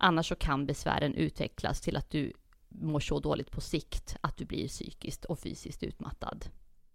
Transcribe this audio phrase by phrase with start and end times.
[0.00, 2.32] Annars så kan besvären utvecklas till att du
[2.68, 6.44] mår så dåligt på sikt att du blir psykiskt och fysiskt utmattad.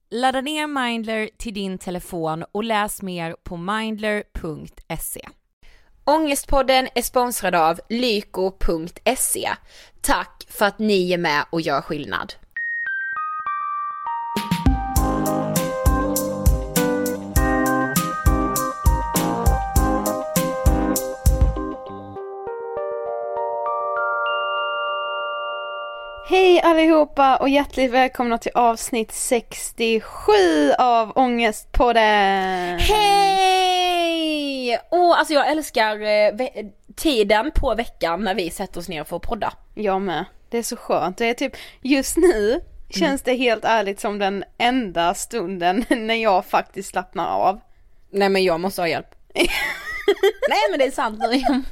[0.10, 5.30] Ladda ner Mindler till din telefon och läs mer på mindler.se.
[6.04, 9.50] Ångestpodden är sponsrad av lyko.se.
[10.02, 12.34] Tack för att ni är med och gör skillnad.
[26.28, 30.32] Hej allihopa och hjärtligt välkomna till avsnitt 67
[30.80, 32.80] av Ångestpodden!
[32.80, 34.80] Hej!
[34.92, 39.16] Åh, alltså jag älskar eh, ve- tiden på veckan när vi sätter oss ner för
[39.16, 39.54] att podda.
[39.74, 40.26] Jag med.
[40.50, 41.18] Det är så skönt.
[41.18, 46.46] Det är typ, just nu känns det helt ärligt som den enda stunden när jag
[46.46, 47.60] faktiskt slappnar av.
[48.12, 49.16] Nej men jag måste ha hjälp.
[50.50, 51.64] Nej men det är sant nu.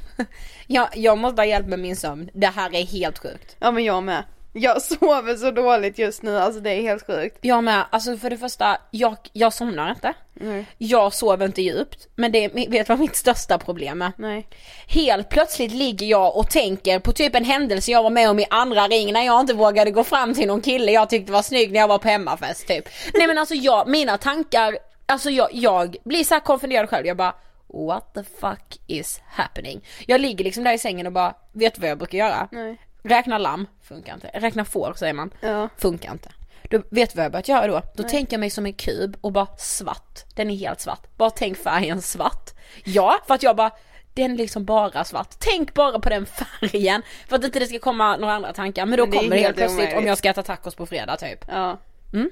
[0.66, 2.30] Jag, jag måste ha hjälp med min sömn.
[2.34, 3.56] Det här är helt sjukt.
[3.58, 4.24] Ja men jag med.
[4.56, 7.38] Jag sover så dåligt just nu, alltså det är helt sjukt.
[7.40, 10.14] Jag med, alltså för det första, jag, jag somnar inte.
[10.32, 10.66] Nej.
[10.78, 12.08] Jag sover inte djupt.
[12.14, 14.12] Men det är, vet vad mitt största problem är?
[14.16, 14.46] Nej.
[14.86, 18.46] Helt plötsligt ligger jag och tänker på typ en händelse jag var med om i
[18.50, 21.72] andra ring när jag inte vågade gå fram till någon kille jag tyckte var snygg
[21.72, 22.88] när jag var på hemmafest typ.
[23.14, 27.16] Nej men alltså jag, mina tankar, alltså jag, jag blir så här konfunderad själv, jag
[27.16, 27.34] bara
[27.74, 29.84] What the fuck is happening?
[30.06, 32.48] Jag ligger liksom där i sängen och bara, vet du vad jag brukar göra?
[32.52, 32.78] Nej.
[33.04, 34.30] Räkna lamm, funkar inte.
[34.34, 35.68] Räkna får säger man, Ja.
[35.78, 36.28] funkar inte.
[36.70, 37.82] Då vet du vad jag börjat göra då?
[37.94, 40.24] Då tänker jag mig som en kub och bara svart.
[40.34, 41.16] Den är helt svart.
[41.16, 42.50] Bara tänk färgen svart.
[42.84, 43.70] Ja, för att jag bara
[44.14, 45.34] den är liksom bara svart.
[45.38, 48.86] Tänk bara på den färgen för att inte det ska komma några andra tankar.
[48.86, 51.16] Men då Men det kommer det helt plötsligt om jag ska äta tacos på fredag
[51.16, 51.44] typ.
[51.48, 51.78] Ja.
[52.12, 52.30] Mm.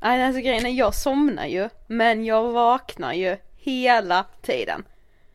[0.00, 4.84] Nej alltså grejen är, jag somnar ju, men jag vaknar ju hela tiden.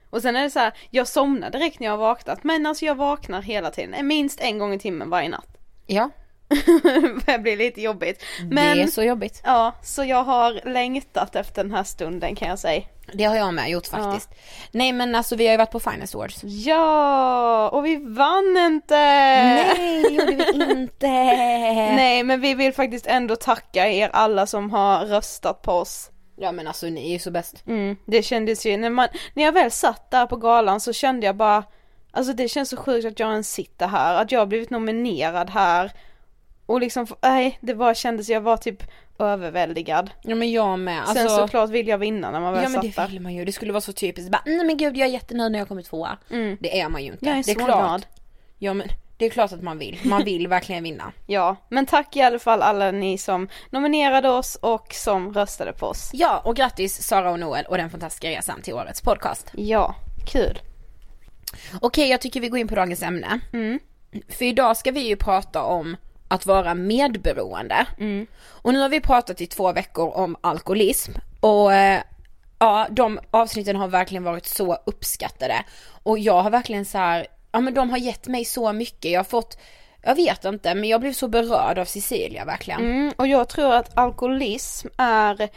[0.09, 2.85] Och sen är det så här, jag somnar direkt när jag har vaknat, men alltså
[2.85, 5.47] jag vaknar hela tiden, minst en gång i timmen varje natt.
[5.87, 6.09] Ja,
[7.25, 8.19] det blir lite jobbigt.
[8.39, 9.41] det Men, är så jobbigt.
[9.45, 12.83] ja, så jag har längtat efter den här stunden kan jag säga.
[13.13, 14.29] Det har jag med gjort faktiskt.
[14.71, 16.39] Nej men alltså vi har ju varit på Finest Awards.
[16.43, 18.95] Ja, och vi vann inte!
[18.95, 21.07] Nej det gjorde vi inte.
[21.95, 26.09] Nej, men vi vill faktiskt ändå tacka er alla som har röstat på oss.
[26.41, 27.63] Ja men alltså ni är ju så bäst.
[27.67, 31.25] Mm, det kändes ju, när, man, när jag väl satt där på galan så kände
[31.25, 31.63] jag bara
[32.11, 35.49] Alltså det känns så sjukt att jag ens sitter här, att jag har blivit nominerad
[35.49, 35.91] här
[36.65, 38.83] Och liksom, nej det bara kändes, jag var typ
[39.19, 40.99] överväldigad Ja men jag med.
[40.99, 41.15] Alltså...
[41.15, 43.33] Sen såklart vill jag vinna när man väl Ja men satt det där vill man
[43.33, 45.67] ju, det skulle vara så typiskt bara, nej men gud jag är jättenöjd när jag
[45.67, 46.17] kommit tvåa.
[46.29, 46.57] mm.
[46.59, 47.25] Det är man ju inte.
[47.25, 47.67] Jag är det så klart.
[47.67, 48.05] glad.
[48.57, 48.87] Ja men
[49.19, 51.11] det är klart att man vill, man vill verkligen vinna.
[51.25, 55.85] Ja, men tack i alla fall alla ni som nominerade oss och som röstade på
[55.85, 59.51] oss Ja och grattis Sara och Noel och den fantastiska resan till årets podcast.
[59.53, 59.95] Ja,
[60.31, 60.59] kul
[61.81, 63.39] Okej jag tycker vi går in på dagens ämne.
[63.53, 63.79] Mm.
[64.29, 67.85] För idag ska vi ju prata om att vara medberoende.
[67.97, 68.27] Mm.
[68.47, 72.01] Och nu har vi pratat i två veckor om alkoholism och eh,
[72.59, 75.63] ja de avsnitten har verkligen varit så uppskattade.
[76.03, 79.19] Och jag har verkligen så här, ja men de har gett mig så mycket, jag
[79.19, 79.57] har fått
[80.01, 82.79] jag vet inte men jag blev så berörd av Cecilia verkligen.
[82.79, 85.49] Mm, och jag tror att alkoholism är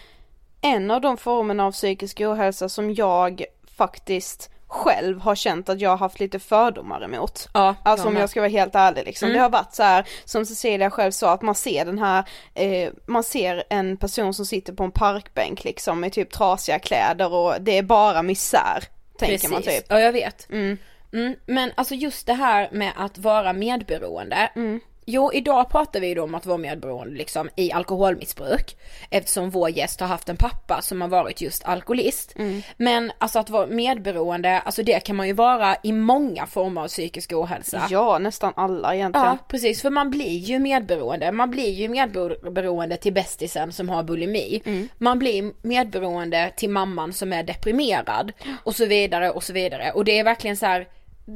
[0.60, 3.44] en av de formerna av psykisk ohälsa som jag
[3.76, 7.48] faktiskt själv har känt att jag har haft lite fördomar emot.
[7.54, 9.26] Ja, Alltså om jag ska vara helt ärlig liksom.
[9.26, 9.36] Mm.
[9.36, 12.90] Det har varit så här, som Cecilia själv sa, att man ser den här, eh,
[13.06, 17.54] man ser en person som sitter på en parkbänk liksom med typ trasiga kläder och
[17.60, 18.84] det är bara misär.
[19.18, 19.84] Tänker man typ.
[19.88, 20.50] Ja jag vet.
[20.50, 20.78] Mm.
[21.12, 24.50] Mm, men alltså just det här med att vara medberoende.
[24.54, 24.80] Mm.
[25.06, 28.76] Jo, idag pratar vi ju då om att vara medberoende liksom i alkoholmissbruk.
[29.10, 32.32] Eftersom vår gäst har haft en pappa som har varit just alkoholist.
[32.36, 32.62] Mm.
[32.76, 36.88] Men alltså att vara medberoende, alltså det kan man ju vara i många former av
[36.88, 37.86] psykisk ohälsa.
[37.90, 39.26] Ja, nästan alla egentligen.
[39.26, 39.82] Ja, precis.
[39.82, 41.32] För man blir ju medberoende.
[41.32, 44.62] Man blir ju medberoende till bästisen som har bulimi.
[44.64, 44.88] Mm.
[44.98, 48.32] Man blir medberoende till mamman som är deprimerad.
[48.64, 49.92] Och så vidare och så vidare.
[49.92, 50.86] Och det är verkligen så här,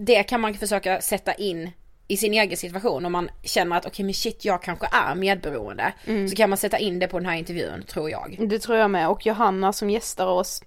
[0.04, 1.70] det kan man försöka sätta in
[2.08, 5.92] i sin egen situation om man känner att okej men shit jag kanske är medberoende.
[6.04, 6.28] Mm.
[6.28, 8.36] Så kan man sätta in det på den här intervjun tror jag.
[8.48, 10.62] Det tror jag med och Johanna som gästar oss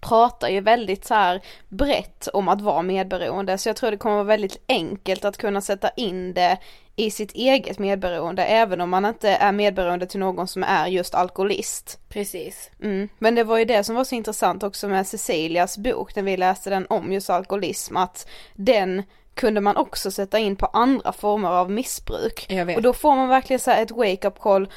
[0.00, 4.16] pratar ju väldigt så här brett om att vara medberoende så jag tror det kommer
[4.16, 6.58] vara väldigt enkelt att kunna sätta in det
[7.00, 11.14] i sitt eget medberoende även om man inte är medberoende till någon som är just
[11.14, 11.98] alkoholist.
[12.08, 12.70] Precis.
[12.82, 13.08] Mm.
[13.18, 16.36] Men det var ju det som var så intressant också med Cecilias bok när vi
[16.36, 19.02] läste den om just alkoholism att den
[19.34, 22.46] kunde man också sätta in på andra former av missbruk.
[22.48, 22.76] Jag vet.
[22.76, 24.68] Och då får man verkligen så ett wake-up call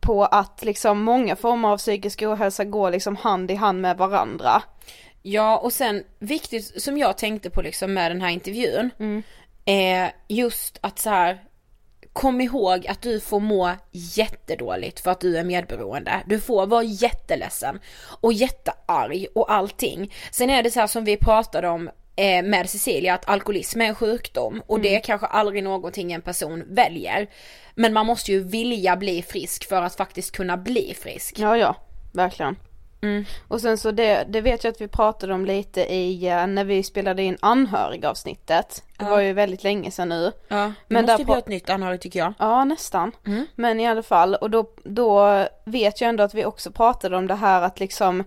[0.00, 4.62] på att liksom många former av psykisk ohälsa går liksom hand i hand med varandra.
[5.22, 8.90] Ja och sen viktigt som jag tänkte på liksom med den här intervjun.
[9.64, 11.42] Är just att så här.
[12.12, 16.22] Kom ihåg att du får må jättedåligt för att du är medberoende.
[16.26, 17.80] Du får vara jätteledsen
[18.20, 20.14] och jättearg och allting.
[20.30, 23.86] Sen är det så här som vi pratade om eh, med Cecilia att alkoholism är
[23.86, 27.30] en sjukdom och det är kanske aldrig någonting en person väljer.
[27.74, 31.38] Men man måste ju vilja bli frisk för att faktiskt kunna bli frisk.
[31.38, 31.76] Ja, ja,
[32.12, 32.56] verkligen.
[33.02, 33.24] Mm.
[33.48, 36.64] Och sen så det, det vet jag att vi pratade om lite i, eh, när
[36.64, 38.82] vi spelade in anhörigavsnittet.
[38.98, 39.10] Det Ja.
[39.10, 40.32] var ju väldigt länge sedan nu.
[40.48, 42.34] Ja, det Men måste bli ett nytt anhörig tycker jag.
[42.38, 43.12] Ja, nästan.
[43.26, 43.46] Mm.
[43.54, 47.26] Men i alla fall, och då, då vet jag ändå att vi också pratade om
[47.26, 48.24] det här att liksom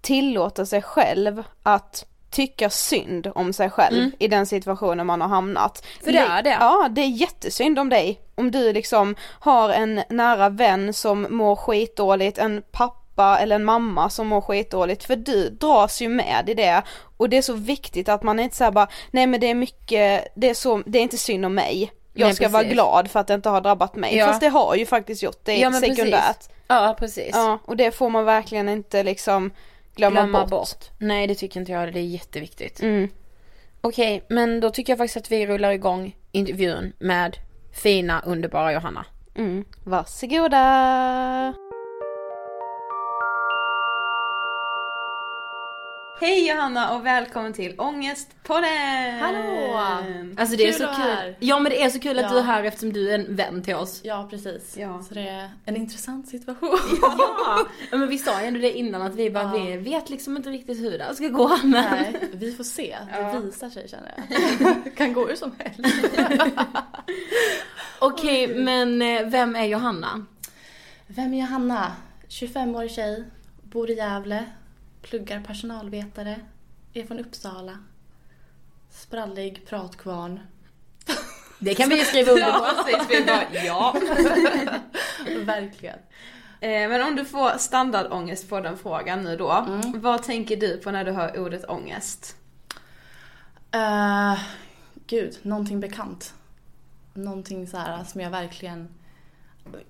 [0.00, 5.84] tillåta sig själv att tycka synd om sig själv i den situationen man har hamnat.
[5.84, 6.04] Mm.
[6.04, 6.56] För det är det.
[6.60, 8.20] Ja, det är jättesynd om dig.
[8.34, 14.10] Om du liksom har en nära vän som mår skitdåligt, en pappa eller en mamma
[14.10, 16.82] som mår skitdåligt, för du dras ju med i det.
[17.16, 20.26] Och det är så viktigt att man inte säger bara, nej men det är mycket,
[20.34, 21.92] det är så, det är inte synd om mig.
[22.14, 22.74] Jag Nej, ska vara precis.
[22.74, 24.16] glad för att det inte har drabbat mig.
[24.16, 24.26] Ja.
[24.26, 25.96] Fast det har ju faktiskt gjort, det Ja, men precis.
[25.96, 26.48] sekundärt.
[26.68, 27.30] Ja precis.
[27.32, 29.50] Ja, och det får man verkligen inte liksom
[29.96, 30.50] glömma, Glömma bort.
[30.50, 30.84] bort.
[30.98, 32.82] Nej det tycker inte jag, det är jätteviktigt.
[32.82, 33.08] Mm.
[33.80, 37.36] Okej, men då tycker jag faktiskt att vi rullar igång intervjun med
[37.82, 39.06] fina, underbara Johanna.
[39.36, 39.64] Mm.
[39.84, 41.54] Varsågoda!
[46.26, 49.18] Hej Johanna och välkommen till Ångestpodden!
[49.20, 49.78] Hallå!
[50.36, 51.04] Alltså det är Kul så att kul.
[51.04, 51.36] här.
[51.40, 52.30] Ja men det är så kul att Ja.
[52.32, 54.00] du är här eftersom du är en vän till oss.
[54.04, 54.76] Ja, precis.
[54.76, 55.02] Ja.
[55.08, 56.78] Så det är en intressant situation.
[57.02, 59.64] Ja, ja men vi sa ju ändå det innan att vi bara, Ja.
[59.64, 61.70] vi vet liksom inte riktigt hur det här ska gå men.
[61.70, 62.96] Nej, vi får se.
[63.32, 64.96] Det visar sig känner jag.
[64.96, 66.04] kan gå hur som helst.
[67.98, 70.26] Okej, men eh, vem är Johanna?
[71.06, 71.92] Vem är Johanna?
[72.28, 73.24] 25-årig tjej,
[73.62, 74.44] bor i Gävle,
[75.04, 76.40] pluggar personalvetare,
[76.94, 77.78] är från Uppsala.
[78.90, 80.40] Sprallig pratkvarn.
[81.58, 83.56] Det kan vi ju skriva under på.
[83.66, 83.96] ja.
[85.44, 85.98] Verkligen.
[86.60, 89.80] Eh, men om du får standardångest på den frågan nu då.
[89.94, 92.36] Vad tänker du på när du hör ordet ångest?
[93.76, 94.40] Uh,
[95.06, 96.34] gud, någonting bekant.
[97.14, 98.88] Någonting så här som jag verkligen...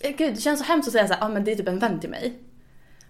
[0.00, 1.68] Eh, Gud, det känns så hemskt att säga så här, ah, men det är typ
[1.68, 2.38] en vän till mig.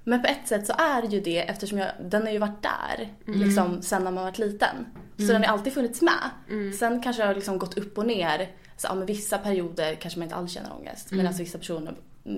[0.04, 3.08] Men på ett sätt så är ju det eftersom jag, den har ju varit där
[3.24, 4.76] liksom sen när man varit liten.
[5.16, 6.30] Så den har alltid funnits med.
[6.78, 8.50] Sen kanske det har liksom gått upp och ner.
[8.76, 11.10] Så, ja, men vissa perioder kanske man inte alls känner ångest.
[11.12, 11.94] Medan vissa personer,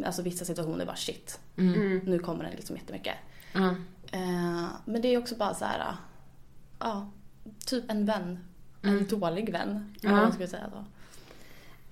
[0.06, 1.40] alltså vissa situationer bara shit.
[2.04, 3.14] Nu kommer den liksom jättemycket.
[4.12, 5.85] Eh, men det är också bara så här,
[6.80, 7.11] ja,
[7.66, 8.38] typ en vän.
[8.82, 10.11] En dålig vän, Ja.
[10.11, 10.85] om man skulle säga så.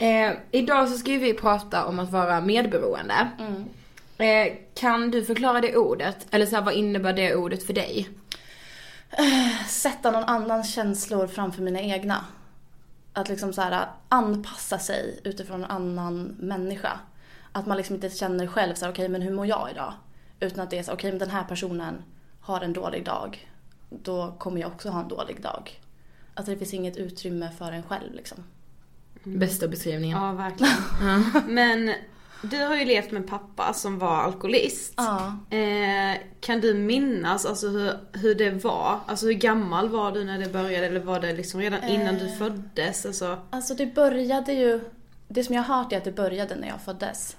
[0.05, 3.29] Eh, idag så ska vi prata om att vara medberoende.
[4.19, 6.27] Eh, kan du förklara det ordet?
[6.31, 8.09] Eller så här, vad innebär det ordet för dig?
[9.69, 12.25] Sätta någon annans känslor framför mina egna.
[13.13, 16.99] Att liksom så här, anpassa sig utifrån en annan människa.
[17.53, 19.93] Att man liksom inte känner själv så här, okej men hur mår jag idag?
[20.41, 22.03] Utan att det är så okej men den här personen
[22.41, 23.51] har en dålig dag.
[23.91, 25.81] Då kommer jag också ha en dålig dag.
[26.35, 28.45] Att det finns inget utrymme för en själv liksom.
[29.23, 30.23] Bästa beskrivningen.
[30.23, 30.75] Ja, verkligen.
[31.55, 31.95] Men
[32.51, 34.95] du har ju levt med en pappa som var alkoholist.
[34.97, 35.37] Ja.
[35.57, 39.01] Eh, kan du minnas alltså hur, hur det var?
[39.07, 42.29] Alltså hur gammal var du när det började eller var det liksom redan innan du
[42.29, 43.07] föddes?
[43.07, 44.81] Alltså, Alltså det började ju,
[45.29, 47.37] det som jag har hört är att det började när jag föddes.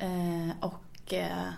[0.00, 1.48] Eh, och eh,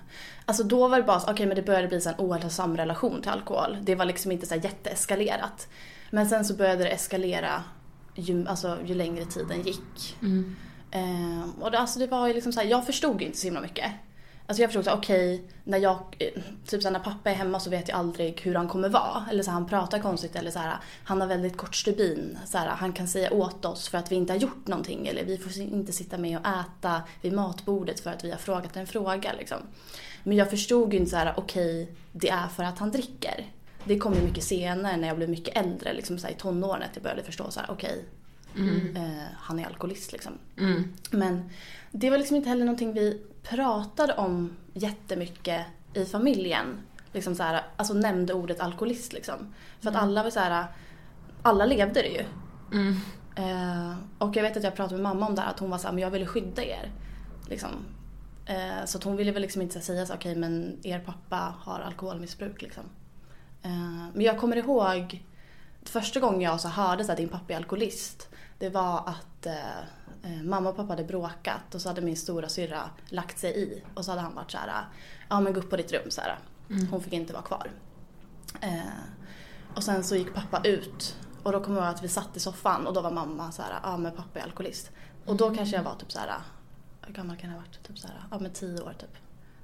[0.44, 3.20] alltså då var det bara så, okej men det började bli så en ohälsosam relation
[3.22, 3.76] till alkohol.
[3.82, 5.68] Det var liksom inte så här jätteeskalerat.
[6.10, 7.62] Men sen så började det eskalera
[8.14, 10.16] ju, alltså, ju längre tiden gick.
[10.96, 13.60] Eh, och det, alltså det var ju liksom så här, jag förstod inte så himla
[13.60, 13.92] mycket.
[14.46, 17.60] Alltså jag förstod såhär, okej, okej, när jag, eh, typ såhär när pappa är hemma
[17.60, 19.26] så vet jag aldrig hur han kommer vara.
[19.30, 22.38] Eller såhär han pratar konstigt eller såhär, han har väldigt kort stubin.
[22.46, 25.06] Såhär han kan säga åt oss för att vi inte har gjort någonting.
[25.06, 28.76] Eller vi får inte sitta med och äta vid matbordet för att vi har frågat
[28.76, 29.58] en fråga liksom.
[30.22, 33.46] Men jag förstod ju inte såhär, okej, okej, det är för att han dricker.
[33.84, 36.90] Det kom ju mycket senare när jag blev mycket äldre, liksom såhär i tonåren, att
[36.94, 38.02] jag började förstå såhär, okej, okay,
[38.56, 40.32] okej, eh, han är alkoholist liksom.
[41.10, 41.50] Men
[41.90, 46.66] det var liksom inte heller någonting vi pratade om jättemycket i familjen.
[47.12, 49.54] liksom så här, alltså nämnde ordet alkoholist liksom.
[49.80, 50.64] För att alla var så här,
[51.42, 52.24] alla levde det ju.
[53.36, 55.78] Eh, och jag vet att jag pratade med mamma om det här, att hon var
[55.78, 56.90] så här, men jag ville skydda er.
[57.48, 57.70] Liksom.
[58.46, 61.80] Eh, så att hon ville väl liksom inte säga så okej men er pappa har
[61.80, 62.84] alkoholmissbruk liksom.
[63.62, 65.24] Eh, men jag kommer ihåg
[65.82, 68.28] första gången jag så hörde att din pappa är alkoholist.
[68.58, 69.78] Det var att eh,
[70.22, 73.82] eh, mamma och pappa hade bråkat och så hade min stora syrra lagt sig i.
[73.94, 74.84] Och så hade han varit så här,
[75.28, 76.38] ja men gå upp på ditt rum så här.
[76.90, 77.70] Hon fick inte vara kvar.
[78.60, 78.80] Eh,
[79.74, 81.16] och sen så gick pappa ut.
[81.42, 83.62] Och då kommer jag ihåg att vi satt i soffan och då var mamma så
[83.62, 84.90] här, ja men pappa är alkoholist.
[85.26, 86.34] Och då kanske jag var typ så här,
[87.06, 87.82] hur gammal kan jag ha varit?
[87.82, 89.16] Typ så här, ja men tio år typ.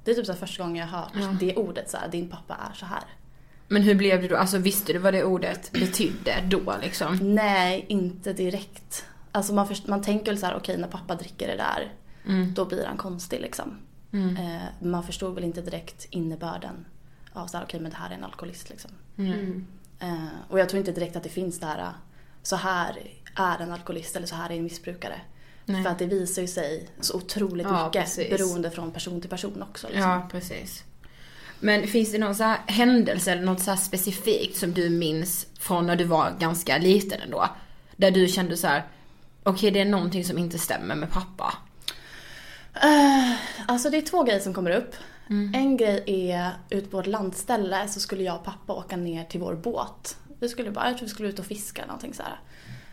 [0.05, 2.55] Det är typ så första gången jag har hört det ordet så här, din pappa
[2.71, 3.05] är så här.
[3.73, 4.37] Men hur blev det då?
[4.37, 7.19] Alltså visste du vad det ordet betydde då liksom?
[7.35, 9.05] Nej, inte direkt.
[9.33, 11.93] Alltså man, först, man tänker väl så här, okej när pappa dricker det där,
[12.55, 13.79] då blir han konstig liksom.
[14.13, 16.85] Eh, man förstod väl inte direkt innebörden
[17.33, 18.91] av så här, okej men det här är en alkoholist liksom.
[20.01, 20.15] Eh,
[20.49, 21.93] och jag tror inte direkt att det finns det här,
[22.43, 22.99] så här
[23.37, 25.21] är en alkoholist eller så här är en missbrukare.
[25.67, 28.31] För att det visar ju sig så otroligt Ja, mycket precis.
[28.31, 29.87] beroende från person till person också.
[29.87, 30.11] Liksom.
[30.11, 30.85] Ja, precis.
[31.65, 35.97] Men finns det någon så händelse eller något så specifikt som du minns från när
[35.97, 37.49] du var ganska liten ändå?
[37.97, 38.85] Där du kände så här:
[39.43, 41.55] okej det är någonting som inte stämmer med pappa.
[42.75, 43.33] Eh,
[43.67, 44.95] alltså det är två grejer som kommer upp.
[45.55, 49.41] En grej är ut på vårt landställe så skulle jag och pappa åka ner till
[49.41, 50.17] vår båt.
[50.41, 52.41] Vi skulle bara, jag tror vi skulle ut och fiska någonting så här.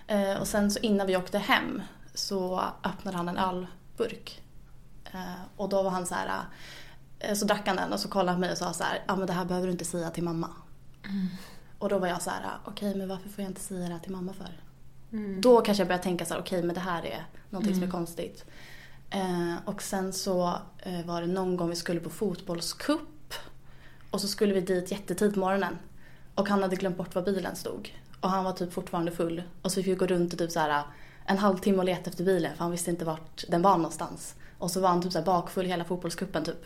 [0.08, 1.82] Eh, och sen så innan vi åkte hem
[2.14, 4.42] så öppnade han en ölburk.
[5.14, 6.42] Eh, och då var han så här,
[7.34, 9.16] så drack han den och så kollade han på mig och sa så här, ja
[9.16, 10.50] men det här behöver du inte säga till mamma.
[11.80, 14.00] Och då var jag så här, okej men varför får jag inte säga det här
[14.00, 14.62] till mamma för?
[15.42, 17.92] Då kanske jag började tänka så här, okej men det här är någonting som är
[17.92, 18.46] konstigt.
[19.10, 23.34] Eh, och sen så eh, var det någon gång vi skulle på fotbollscup.
[24.12, 25.78] Och så skulle vi dit jättetidigt på morgonen.
[26.36, 28.00] Och han hade glömt bort var bilen stod.
[28.22, 29.44] Och han var typ fortfarande full.
[29.62, 30.84] Och så fick vi gå runt och typ så här
[31.26, 34.36] en halvtimme och leta efter bilen för han visste inte vart den var någonstans.
[34.58, 36.66] Och så var han typ så här bakfull hela fotbollscupen typ.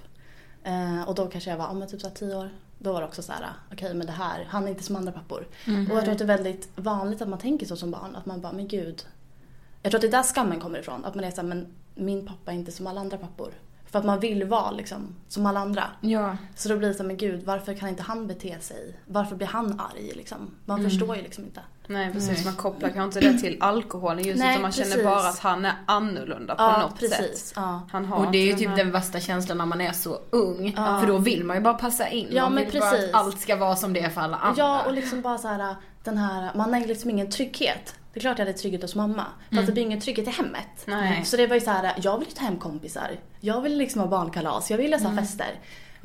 [0.64, 2.50] Eh, och då kanske jag var, ja men typ så här tio år.
[2.78, 5.12] Då var det också så här, okej men det här, han är inte som andra
[5.12, 5.48] pappor.
[5.90, 8.16] Och jag tror att det är väldigt vanligt att man tänker så som barn.
[8.16, 9.06] Att man bara, men gud.
[9.82, 11.06] Jag tror att det är där skammen kommer ifrån.
[11.06, 13.54] Att man är såhär, men min pappa är inte som alla andra pappor.
[13.86, 15.84] För att man vill vara liksom som alla andra.
[16.02, 16.38] Ja.
[16.56, 18.96] Så då blir det så här, men gud varför kan inte han bete sig?
[19.06, 20.56] Varför blir han arg liksom?
[20.66, 21.62] Man förstår ju liksom inte.
[21.88, 25.04] Nej precis, man kopplar kanske inte det till alkoholen just Nej, utan man känner precis.
[25.06, 27.18] bara att han är annorlunda på Ja, något precis.
[27.48, 27.54] sätt.
[27.56, 27.82] Ja.
[27.92, 30.20] Han har Och det är ju typ här- den värsta känslan när man är så
[30.30, 30.74] ung.
[30.76, 32.28] För då vill man ju bara passa in.
[32.32, 33.10] Ja, man men vill bara precis.
[33.10, 34.64] att allt ska vara som det är för alla andra.
[34.64, 37.96] Ja och liksom bara så här, den här, man har liksom ingen trygghet.
[38.14, 39.26] Det är klart jag hade trygghet hos mamma.
[39.56, 40.84] Fast det blir ingen trygghet i hemmet.
[40.86, 41.26] Nej.
[41.26, 43.12] Så det var ju så här, jag ville ta hem kompisar.
[43.40, 45.48] Jag ville liksom ha barnkalas, jag ville ha fester.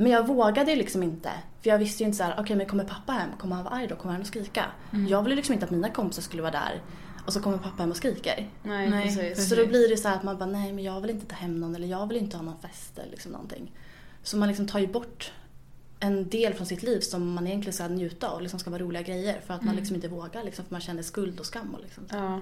[0.00, 1.30] Men jag vågade ju liksom inte.
[1.60, 3.74] För jag visste ju inte så här, okej men kommer pappa hem, kommer han vara
[3.74, 3.96] arg då?
[3.96, 4.64] Kommer han att skrika?
[5.08, 6.82] Jag ville liksom inte att mina kompisar skulle vara där.
[7.26, 8.50] Och så kommer pappa hem och skriker.
[8.62, 9.48] Nej, Nej, precis.
[9.48, 11.34] Så då blir det så här att man bara, nej men jag vill inte ta
[11.34, 13.72] hem någon eller jag vill inte ha någon fest eller liksom någonting.
[14.22, 15.32] Så man liksom tar ju bort
[16.00, 19.02] en del från sitt liv som man egentligen ska njuta av, liksom ska vara roliga
[19.02, 19.40] grejer.
[19.46, 22.04] För att man liksom inte vågar liksom, för man känner skuld och skam och liksom.
[22.10, 22.40] Ja.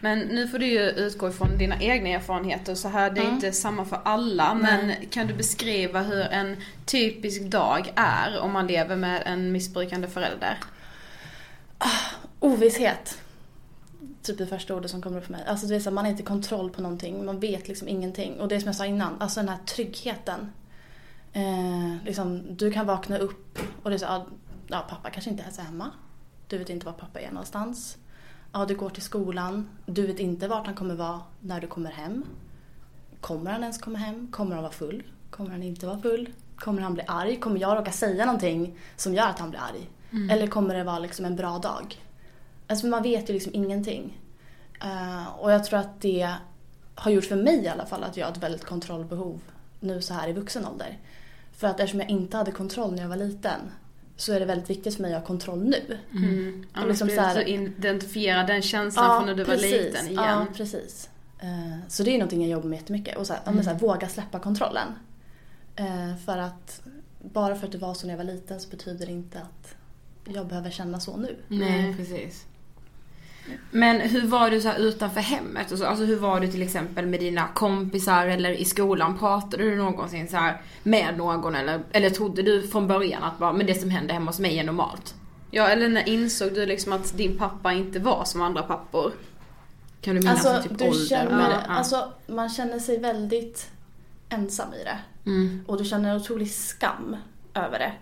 [0.00, 3.52] Men nu får du ju utgå ifrån dina egna erfarenheter så här, det är inte
[3.52, 4.54] samma för alla.
[4.54, 10.08] Men kan du beskriva hur en typisk dag är om man lever med en missbrukande
[10.08, 10.58] förälder?
[12.40, 13.18] Ovisshet.
[14.22, 15.44] Typ det första ordet som kommer upp för mig.
[15.46, 18.40] Alltså det är så här, man har inte kontroll på någonting, man vet liksom ingenting.
[18.40, 20.52] Och det är som jag sa innan, alltså den här tryggheten.
[21.36, 24.26] Eh, liksom, du kan vakna upp och det är så ja,
[24.66, 25.90] ja, pappa kanske inte ens är hemma.
[26.48, 27.96] Du vet inte var pappa är någonstans.
[28.52, 29.68] Ja, du går till skolan.
[29.86, 32.24] Du vet inte vart han kommer vara när du kommer hem.
[33.20, 34.28] Kommer han ens komma hem?
[34.32, 35.02] Kommer han vara full?
[35.30, 36.28] Kommer han inte vara full?
[36.56, 37.40] Kommer han bli arg?
[37.40, 39.90] Kommer jag råka säga någonting som gör att han blir arg?
[40.30, 42.02] Eller kommer det vara liksom en bra dag?
[42.66, 44.20] Alltså man vet ju liksom ingenting.
[44.82, 46.34] Eh, och jag tror att det
[46.94, 49.40] har gjort för mig i alla fall att jag har ett väldigt kontrollbehov
[49.80, 50.98] nu så här i vuxen ålder.
[51.56, 53.60] För att eftersom jag inte hade kontroll när jag var liten
[54.16, 55.98] så är det väldigt viktigt för mig att ha kontroll nu.
[56.72, 60.24] Annars liksom blir så det här- identifierar den känslan från när du var liten igen.
[60.24, 61.10] Ja, precis.
[61.38, 63.16] Eh, Så det är någonting jag jobbar med jättemycket.
[63.18, 64.88] Och så här, ja, men så här, våga släppa kontrollen.
[65.76, 66.82] Eh, För att
[67.32, 69.74] bara för att det var så när jag var liten så betyder det inte att
[70.24, 71.36] jag behöver känna så nu.
[71.48, 72.44] Nej, precis.
[73.70, 75.72] Men hur var du så här utanför hemmet?
[75.72, 75.86] och så?
[75.86, 79.18] Alltså hur var du till exempel med dina kompisar eller i skolan?
[79.18, 83.52] Pratade du någonsin så här med någon eller, eller trodde du från början att bara,
[83.52, 85.14] men det som händer hemma hos mig är normalt?
[85.50, 89.12] Ja, eller när insåg du liksom att din pappa inte var som andra pappor?
[90.00, 91.06] Kan du minnas Alltså, typ du ålder?
[91.06, 91.74] känner, Ja.
[91.74, 93.70] alltså, man känner sig väldigt
[94.28, 94.98] ensam i det.
[95.30, 95.64] Mm.
[95.66, 97.16] Och du känner en otrolig skam
[97.54, 97.92] över det.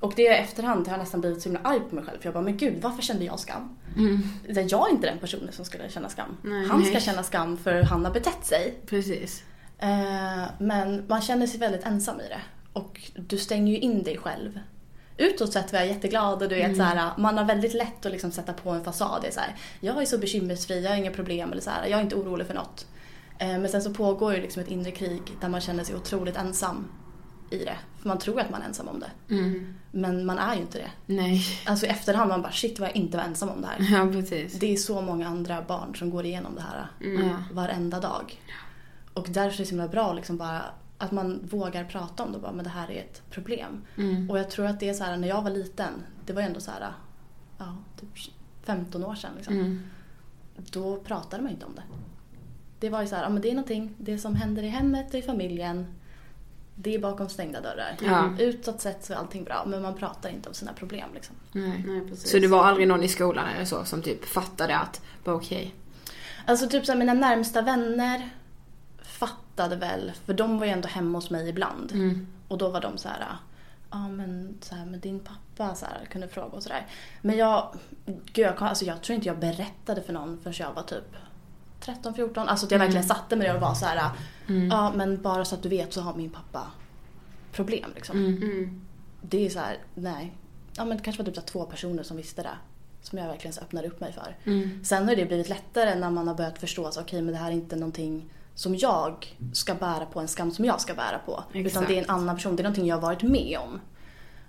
[0.00, 2.18] Och det i efterhand har jag nästan blivit så himla arg på mig själv.
[2.18, 3.78] För jag bara, men gud varför kände jag skam?
[3.96, 4.22] Mm.
[4.68, 6.36] Jag är inte den personen som skulle känna skam.
[6.42, 7.02] Nej, han ska nej.
[7.02, 8.74] känna skam för hur han har betett sig.
[8.86, 9.42] Precis.
[9.78, 12.40] Eh, men man känner sig väldigt ensam i det.
[12.72, 14.60] Och du stänger ju in dig själv.
[15.16, 18.12] Utåt sett var jag jätteglad och du vet så här, man har väldigt lätt att
[18.12, 19.22] liksom sätta på en fasad.
[19.22, 21.86] Det är så här, jag är så bekymmersfri, jag har inga problem eller så här,
[21.86, 22.86] jag är inte orolig för något.
[23.38, 26.36] Eh, men sen så pågår ju liksom ett inre krig där man känner sig otroligt
[26.36, 26.88] ensam
[27.50, 27.76] i det.
[27.98, 29.34] För man tror att man är ensam om det.
[29.34, 29.74] Mm.
[29.90, 30.90] Men man är ju inte det.
[31.14, 31.44] Nej.
[31.66, 33.98] Alltså i efterhand man bara shit vad jag inte var ensam om det här.
[33.98, 34.58] Ja, precis.
[34.58, 37.42] Det är så många andra barn som går igenom det här Ja.
[37.52, 38.40] varenda dag.
[39.14, 40.62] Och därför är det så himla bra liksom bara
[40.98, 42.38] att man vågar prata om det.
[42.38, 43.82] Bara, men det här är ett problem.
[43.96, 44.30] Mm.
[44.30, 45.92] Och jag tror att det är så här när jag var liten.
[46.26, 46.92] Det var ju ändå så här,
[47.58, 48.32] ja, typ
[48.62, 49.30] 15 år sedan.
[49.36, 49.54] Liksom.
[49.54, 49.82] Mm.
[50.56, 51.82] Då pratade man inte om det.
[52.80, 55.08] Det var ju så här, ja men det är någonting, det som händer i hemmet
[55.14, 55.86] och i familjen.
[56.74, 57.96] Det är bakom stängda dörrar.
[58.00, 58.34] Ja.
[58.38, 61.36] Utåt sett så är allting bra men man pratar inte om sina problem liksom.
[61.52, 61.84] Nej.
[61.86, 62.30] Nej, precis.
[62.30, 65.74] Så det var aldrig någon i skolan eller så som typ fattade att, okej.
[66.46, 68.30] Alltså typ så här, mina närmsta vänner
[69.02, 71.92] fattade väl, för de var ju ändå hemma hos mig ibland.
[71.92, 72.26] Mm.
[72.48, 73.26] Och då var de så här,
[73.90, 76.86] ja men, så här, men din pappa så här, kunde fråga och sådär.
[77.20, 77.74] Men jag,
[78.06, 81.16] gud jag, alltså, jag tror inte jag berättade för någon förrän jag var typ
[81.80, 82.48] 13, 14.
[82.48, 84.10] Alltså att jag verkligen satte mig ner och var så här,
[84.70, 86.70] ja men bara så att du vet så har min pappa
[87.52, 88.16] problem liksom.
[88.16, 88.80] Mm.
[89.22, 90.32] Det är så här, nej.
[90.76, 92.58] Ja men det kanske var typ två personer som visste det.
[93.02, 94.36] Som jag verkligen så öppnade upp mig för.
[94.44, 94.84] Mm.
[94.84, 97.50] Sen har det blivit lättare när man har börjat förstå att okej men det här
[97.50, 101.44] är inte någonting som jag ska bära på, en skam som jag ska bära på.
[101.52, 101.88] Utan Exakt.
[101.88, 103.80] det är en annan person, det är någonting jag har varit med om.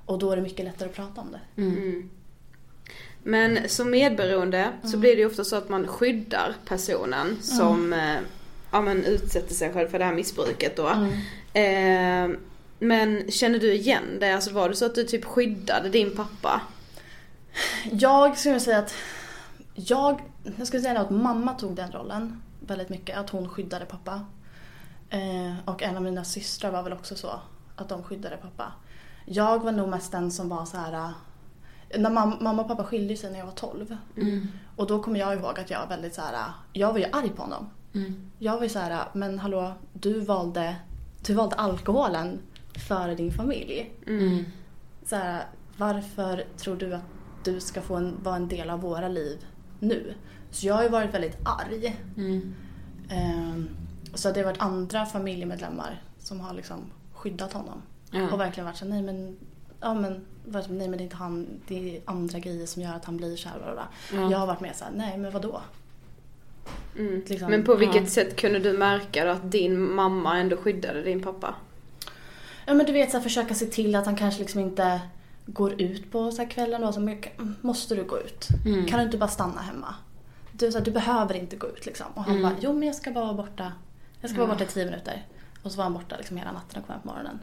[0.06, 1.62] Och då är det mycket lättare att prata om det.
[1.62, 2.10] Mm.
[3.24, 8.18] Men som medberoende så blir det ju ofta så att man skyddar personen som eh,
[8.72, 10.90] ja, men utsätter sig själv för det här missbruket då.
[11.54, 12.30] Eh,
[12.80, 14.32] men känner du igen det?
[14.32, 16.62] Alltså var det så att du typ skyddade din pappa?
[17.92, 18.94] Jag skulle säga att
[19.74, 20.22] jag,
[20.58, 23.18] jag skulle säga att mamma tog den rollen väldigt mycket.
[23.18, 24.26] Att hon skyddade pappa.
[25.10, 27.40] Eh, och en av mina systrar var väl också så.
[27.76, 28.74] Att de skyddade pappa.
[29.26, 31.14] Jag var nog mest den som var så här.
[31.98, 33.98] När mam- mamma och pappa skilde sig när jag var 12.
[34.76, 36.36] Och då kommer jag ihåg att jag var väldigt så här.
[36.74, 37.70] Jag var ju arg på honom.
[38.40, 40.76] Jag var ju så här, men hallå, du valde,
[41.26, 42.40] du valde alkoholen
[42.88, 43.92] före din familj.
[45.06, 45.44] Så här,
[45.78, 47.02] varför tror du att
[47.44, 49.46] du ska få en, vara en del av våra liv
[49.80, 50.14] nu?
[50.52, 51.96] Så jag har ju varit väldigt arg.
[53.10, 53.70] Ehm,
[54.14, 56.78] så det har varit andra familjemedlemmar som har liksom
[57.14, 57.82] skyddat honom.
[58.34, 59.38] Och verkligen varit så här, nej men,
[59.82, 62.94] ja men, vad- nej men det är inte han, det är andra grejer som gör
[62.94, 63.60] att han blir här.
[63.60, 63.88] bla, bla,
[64.20, 64.32] bla.
[64.32, 65.62] Jag har varit med så här, nej men vadå?
[66.98, 67.24] Mm.
[67.28, 68.10] Liksom, Men på vilket ja.
[68.10, 71.56] sätt kunde du märka då att din mamma ändå skyddade din pappa?
[72.66, 75.02] Ja men du vet så här, försöka se till att han kanske liksom inte
[75.46, 77.16] går ut på så kvällen och så
[77.62, 78.48] måste du gå ut?
[78.88, 79.96] Kan du inte bara stanna hemma?
[80.52, 82.06] Du, så här, du behöver inte gå ut liksom.
[82.14, 83.72] Och han bara, jo men jag ska bara vara borta.
[84.22, 85.26] Jag ska vara borta i tio minuter.
[85.64, 87.40] Och så var han borta liksom hela natten och kom hem på morgonen.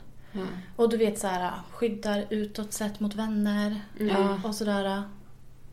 [0.77, 4.41] Och du vet så här, skyddar utåt sett mot vänner Ja.
[4.45, 5.03] och sådär.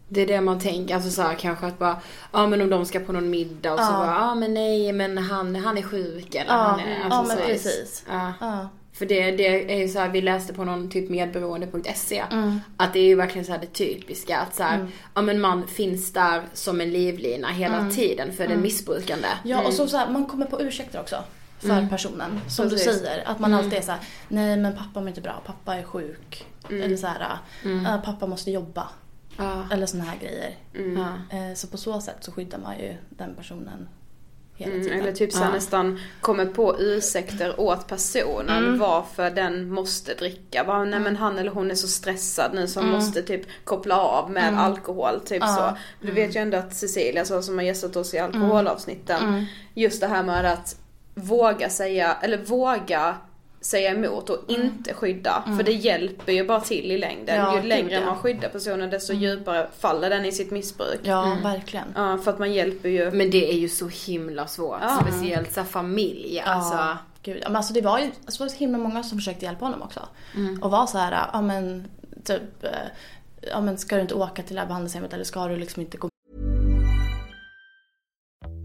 [0.08, 1.98] Det är det man tänker, alltså så här, kanske att bara,
[2.32, 3.92] ja men om de ska på någon middag och så Ja.
[3.98, 7.36] bara, ja men nej men han, han är sjuk eller Ja, han är, ja alltså,
[7.36, 8.06] men så- precis.
[8.10, 8.34] Ja.
[8.40, 8.70] Ja.
[8.94, 12.60] För det, det är ju så här, vi läste på någon typ medberoende.se Mm.
[12.78, 16.14] att det är ju verkligen så det typiska att så här, ja men man finns
[16.14, 17.92] där som en livlina hela Mm.
[17.92, 19.28] tiden för den missbrukande.
[19.44, 21.24] Ja och så, så här, man kommer på ursäkter också
[21.60, 22.40] för personen.
[22.48, 22.88] Som Precis.
[22.88, 25.76] du säger, att man alltid är så här: nej men pappa mår inte bra, pappa
[25.76, 26.46] är sjuk.
[26.70, 27.38] Eller så här,
[27.88, 28.88] "Ah, pappa måste jobba.
[29.38, 29.64] Ja.
[29.72, 30.56] Eller såna här grejer.
[31.32, 33.88] Eh, Så på så sätt så skyddar man ju den personen
[34.58, 35.00] hela Mm, tiden.
[35.02, 40.64] eller typ så här nästan kommer på ursäkter åt personen varför den måste dricka.
[40.64, 44.32] Bara, nej men han eller hon är så stressad nu så måste typ koppla av
[44.32, 45.20] med alkohol.
[45.26, 45.48] Typ Ja.
[46.02, 46.06] så.
[46.06, 49.46] Du vet ju ändå att Cecilia så, som har gästat oss i alkoholavsnitten.
[49.74, 50.80] Just det här med att
[51.16, 53.16] våga säga, eller våga
[53.66, 55.44] säga emot och inte skydda.
[55.58, 57.36] För det hjälper ju bara till i längden.
[57.36, 58.06] Ja, ju gud, längre ja.
[58.06, 61.00] man skyddar personen desto djupare faller den i sitt missbruk.
[61.04, 61.86] Ja, verkligen.
[61.96, 63.12] Ja, för att man hjälper ju.
[63.12, 66.76] Men det är ju så himla svårt, speciellt så familj alltså.
[66.76, 67.38] Ja, gud.
[67.42, 69.66] Ja, Men alltså det var ju alltså, det var så himla många som försökte hjälpa
[69.66, 70.00] honom också.
[70.62, 71.88] Och var så här, ja men
[72.24, 72.70] typ, eh,
[73.42, 75.98] ja men ska du inte åka till det här behandlingshemmet eller ska du liksom inte
[75.98, 76.10] gå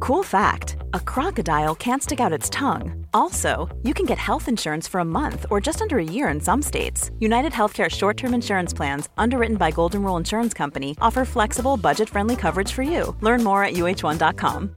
[0.00, 3.06] Cool fact a crocodile can't stick out its tongue.
[3.12, 6.40] Also, you can get health insurance for a month or just under a year in
[6.40, 7.10] some states.
[7.18, 12.08] United Healthcare short term insurance plans, underwritten by Golden Rule Insurance Company, offer flexible, budget
[12.08, 13.14] friendly coverage for you.
[13.20, 14.76] Learn more at uh1.com.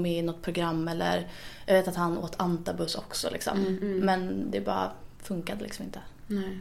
[0.00, 1.28] med i något program eller
[1.66, 3.78] jag vet att han åt antabus också liksom.
[4.02, 4.90] Men det bara
[5.22, 6.00] funkade liksom inte.
[6.26, 6.58] Nej.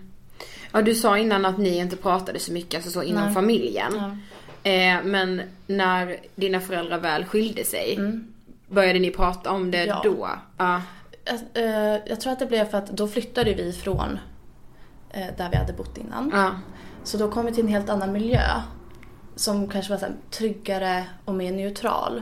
[0.72, 3.34] Ja du sa innan att ni inte pratade så mycket, alltså så inom Nej.
[3.34, 3.94] familjen.
[3.96, 4.18] Ja.
[4.66, 8.00] Eh, men när dina föräldrar väl skilde sig,
[8.68, 10.02] började ni prata om det Ja.
[10.04, 10.30] då?
[10.58, 10.82] Ja.
[11.26, 14.20] Jag, eh, jag tror att det blev för att då flyttade vi från
[15.10, 16.32] eh, där vi hade bott innan.
[16.34, 16.52] Ja.
[17.04, 18.62] Så då kom vi till en helt annan miljö.
[19.36, 22.22] Som kanske var så här, tryggare och mer neutral.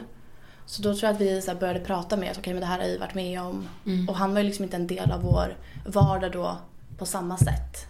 [0.65, 2.87] Så då tror jag att vi så började prata att okej men det här har
[2.87, 3.67] jag varit med om.
[4.07, 6.57] Och han var ju liksom inte en del av vår vardag då
[6.97, 7.87] på samma sätt.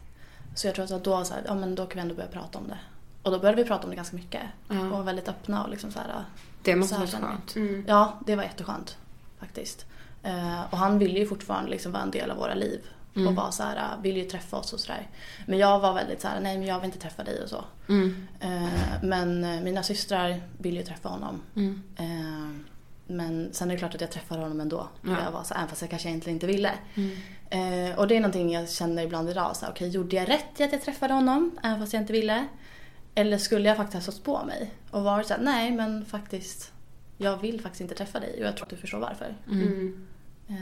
[0.55, 2.57] Så jag tror att då så här, ja men då kan vi ändå börja prata
[2.59, 2.77] om det.
[3.23, 4.41] Och då började vi prata om det ganska mycket.
[4.67, 6.23] Och var väldigt öppna och liksom så här.
[6.61, 7.55] Det måste vara skönt.
[7.55, 7.83] jag.
[7.87, 8.97] Ja, det var jätteskönt.
[9.39, 9.85] Faktiskt.
[10.23, 12.81] Eh, och han ville ju fortfarande liksom vara en del av våra liv.
[13.27, 15.07] Och var så här, ville ju träffa oss och sådär.
[15.47, 17.63] Men jag var väldigt så här, nej men jag vill inte träffa dig och så.
[18.39, 21.41] Eh, men eh, mina systrar vill ju träffa honom.
[21.95, 22.49] Eh,
[23.07, 24.87] men sen är det klart att jag träffade honom ändå.
[25.25, 26.71] Jag var så här, även fast jag kanske egentligen inte ville.
[27.49, 29.55] Eh, och det är någonting jag känner ibland idag.
[29.69, 32.47] Okej, gjorde jag rätt i att jag träffade honom även fast jag inte ville?
[33.15, 36.71] Eller skulle jag faktiskt ha stått på mig och varit såhär, nej men faktiskt
[37.17, 39.35] jag vill faktiskt inte träffa dig och jag tror att du förstår varför.
[40.47, 40.55] Eh,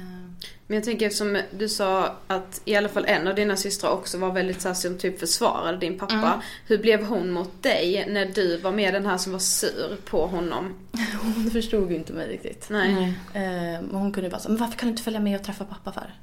[0.68, 4.18] Men jag tänker som du sa att i alla fall en av dina systrar också
[4.18, 6.14] var väldigt såhär som typ försvarade din pappa.
[6.14, 6.40] Mm.
[6.68, 10.28] Hur blev hon mot dig när du var med den här som var sur på
[10.28, 10.74] honom?
[11.22, 12.68] hon förstod ju inte mig riktigt.
[12.70, 13.04] Nej.
[13.34, 15.66] Eh, men hon kunde bara säga, men varför kan du inte följa med och träffa
[15.66, 16.14] pappa för?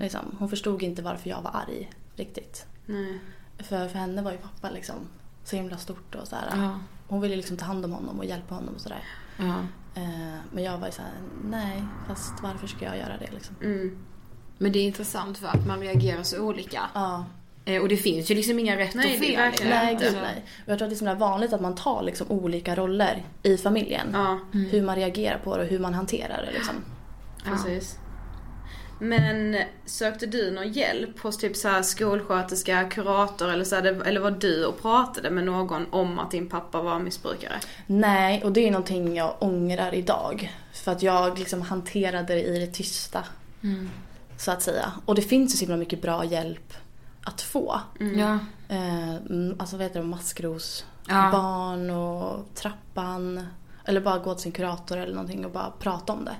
[0.00, 2.66] Liksom, hon förstod inte varför jag var arg riktigt.
[2.86, 3.18] Nej.
[3.58, 4.96] För, för henne var ju pappa liksom
[5.48, 6.52] så himla stort och sådär.
[6.56, 6.78] Ja.
[7.08, 9.04] Hon ville liksom ta hand om honom och hjälpa honom och sådär.
[9.38, 9.54] Ja.
[9.94, 11.12] Eh, men jag var ju såhär,
[11.44, 13.56] nej fast varför ska jag göra det liksom?
[13.62, 13.98] Mm.
[14.58, 16.80] Men det är intressant för att man reagerar så olika.
[16.94, 17.24] Ja.
[17.64, 19.36] Eh, och det finns ju liksom inga rätt Nej, och fel.
[19.36, 20.44] verkligen Nej, gud nej.
[20.64, 23.56] Och jag tror att det är så vanligt att man tar liksom olika roller i
[23.56, 24.06] familjen.
[24.12, 26.74] Ja, Hur man reagerar på det och hur man hanterar det liksom.
[27.44, 27.98] precis.
[28.98, 29.56] Men
[29.86, 34.30] sökte du någon hjälp hos typ så här skolsköterska, kurator eller så här, eller var
[34.30, 37.60] du och pratade med någon om att din pappa var missbrukare?
[37.86, 40.52] Nej, och det är någonting jag ångrar idag.
[40.72, 43.24] För att jag liksom hanterade det i det tysta.
[44.38, 44.92] Så att säga.
[45.04, 46.72] Och det finns ju så himla mycket bra hjälp
[47.22, 47.80] att få.
[48.16, 48.38] Ja.
[48.68, 51.28] Eh, mm, alltså vad heter det, maskros, Ja.
[51.32, 53.46] barn och trappan.
[53.88, 56.36] Eller bara gå till sin kurator eller någonting och bara prata om det.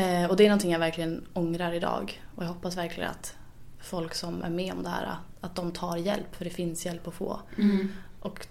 [0.00, 2.22] Eh, och det är någonting jag verkligen ångrar idag.
[2.36, 3.34] Och jag hoppas verkligen att
[3.80, 6.36] folk som är med om det här, att de tar hjälp.
[6.36, 7.40] För det finns hjälp att få.
[8.20, 8.46] Och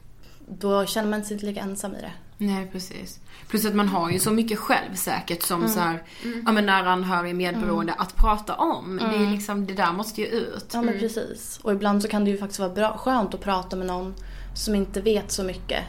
[0.47, 2.11] då känner man sig inte lika ensam i det.
[2.37, 3.19] Nej precis.
[3.47, 5.71] Plus att man har ju så mycket själv säkert som Mm.
[5.71, 6.03] så här,
[6.45, 8.97] ja men nära anhörig medberoende att prata om.
[8.97, 10.65] Det är liksom, det där måste ju ut.
[10.73, 11.59] Ja men precis.
[11.63, 14.13] Och ibland så kan det ju faktiskt vara bra, skönt att prata med någon
[14.55, 15.83] som inte vet så mycket.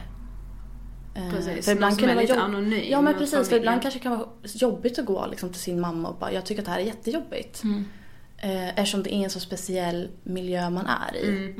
[1.17, 3.29] Eh, Precis, för någon som kan är det lite vara jobb- anonym Ja men precis,
[3.31, 3.61] för familjen.
[3.61, 6.45] ibland kanske det kan vara jobbigt att gå liksom, till sin mamma och bara jag
[6.45, 7.63] tycker att det här är jättejobbigt.
[8.37, 11.55] Eh, eftersom det är en så speciell miljö man är i.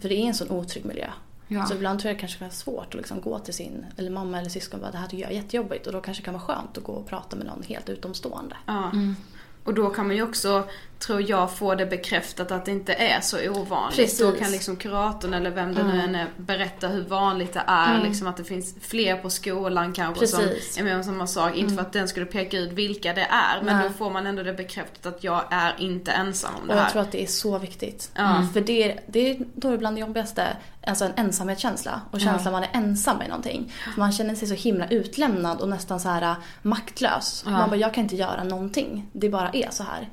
[0.00, 1.06] För det är en sån otrygg miljö.
[1.48, 1.66] Ja.
[1.66, 4.10] Så ibland tror jag det kanske kan vara svårt att liksom gå till sin eller
[4.10, 5.86] mamma eller syskon och bara det här tycker jag är jättejobbigt.
[5.86, 8.56] Och då kanske det kan vara skönt att gå och prata med någon helt utomstående.
[8.66, 8.90] Ja.
[9.64, 10.64] Och då kan man ju också,
[10.98, 13.96] tror jag, få det bekräftat att det inte är så ovanligt.
[13.96, 14.18] Precis.
[14.18, 18.02] Då kan liksom kuratorn eller vem det nu än är berätta hur vanligt det är.
[18.02, 20.74] Liksom att det finns fler på skolan kanske Precis.
[20.74, 21.56] som är med om samma sak.
[21.56, 23.62] Inte för att den skulle peka ut vilka det är.
[23.62, 23.88] Men Nej.
[23.88, 26.84] då får man ändå det bekräftat att jag är inte ensam om det Och jag
[26.84, 26.90] här.
[26.90, 28.10] tror att det är så viktigt.
[28.14, 28.46] Ja.
[28.52, 30.56] För det, det är då bland det jobbigaste,
[30.86, 32.00] alltså en ensamhetskänsla.
[32.10, 33.72] Och känslan man är ensam i någonting.
[33.94, 37.44] För man känner sig så himla utlämnad och nästan så här äh, maktlös.
[37.46, 39.08] Man bara, jag kan inte göra någonting.
[39.12, 40.08] Det bara är så här.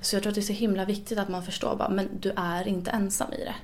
[0.00, 2.08] Så jag tror tror att det är så himla viktigt att man förstår bara, men
[2.20, 3.54] du är inte ensam i det.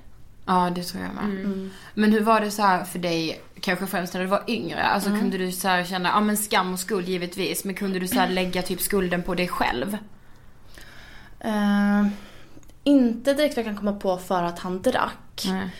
[0.47, 1.25] Ja, det tror jag med.
[1.25, 1.71] Mm.
[1.95, 4.83] Men hur var det så här för dig, kanske främst när du var yngre?
[4.83, 5.21] Alltså Mm.
[5.21, 8.15] kunde du så här känna, ja men skam och skuld givetvis, men kunde du så
[8.15, 9.97] här lägga typ skulden på dig själv?
[11.41, 12.07] Eh,
[12.85, 15.45] inte direkt vad jag kan komma på för att han drack.
[15.47, 15.71] Nej.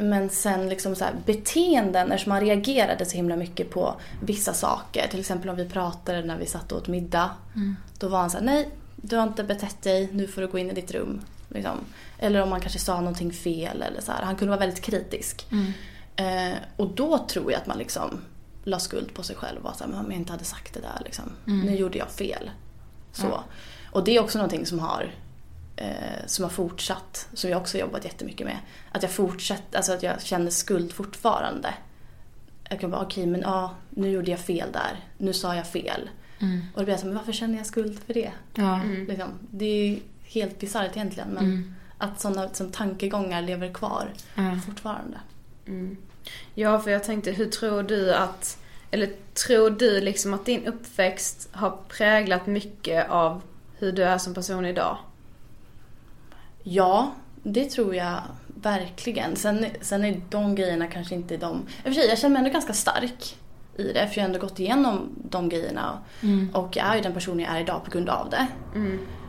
[0.00, 5.08] Men sen liksom så här, beteenden, eftersom man reagerade så himla mycket på vissa saker.
[5.08, 7.30] Till exempel om vi pratade när vi satt och åt middag.
[7.98, 8.68] Då var han så här, nej
[9.02, 11.20] du har inte betett dig, nu får du gå in i ditt rum.
[11.48, 11.78] Liksom.
[12.18, 14.22] Eller om man kanske sa någonting fel eller så här.
[14.22, 15.46] Han kunde vara väldigt kritisk.
[16.16, 18.20] Eh, och då tror jag att man liksom
[18.64, 20.74] la skuld på sig själv och var så här, men om jag inte hade sagt
[20.74, 21.24] det där liksom.
[21.44, 22.50] Nu gjorde jag fel.
[23.12, 23.40] Så.
[23.90, 25.14] Och det är också någonting som har
[25.76, 28.58] eh, som har fortsatt, som jag också jobbat jättemycket med.
[28.92, 31.74] Att jag fortsätter, alltså att jag känner skuld fortfarande.
[32.70, 35.04] Jag kan bara, okej men ja, nu gjorde jag fel där.
[35.18, 36.10] Nu sa jag fel.
[36.74, 38.32] Och då blir så men varför känner jag skuld för det?
[38.54, 38.80] Ja.
[39.08, 44.12] Liksom, det är ju helt bisarrt egentligen men att sådana som tankegångar lever kvar
[44.66, 45.18] fortfarande.
[46.54, 48.58] Ja, för jag tänkte, hur tror du att,
[48.90, 49.10] eller
[49.46, 53.42] tror du liksom att din uppväxt har präglat mycket av
[53.78, 54.98] hur du är som person idag?
[56.62, 59.36] Ja, det tror jag verkligen.
[59.36, 61.56] Sen, sen är de grejerna kanske inte de...
[61.56, 63.36] I och för sig, jag känner mig ändå ganska stark
[63.78, 65.98] i det för jag har ändå gått igenom de grejerna.
[66.52, 68.46] Och jag är ju den person jag är idag på grund av det.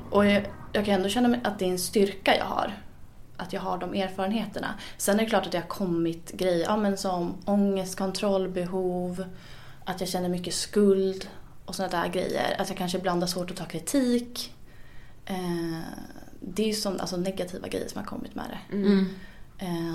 [0.10, 2.74] Och jag, jag kan ändå känna mig att det är en styrka jag har.
[3.38, 4.74] Att jag har de erfarenheterna.
[4.98, 9.26] Sen är det klart att det har kommit grejer ja, men som ångest, kontrollbehov,
[9.86, 11.30] att jag känner mycket skuld
[11.66, 12.62] och sådana där grejer.
[12.62, 14.54] Att jag kanske ibland har svårt att ta kritik.
[15.26, 15.80] Eh,
[16.40, 18.78] det är ju som, alltså, negativa grejer som har kommit med det.
[18.78, 19.04] Eh,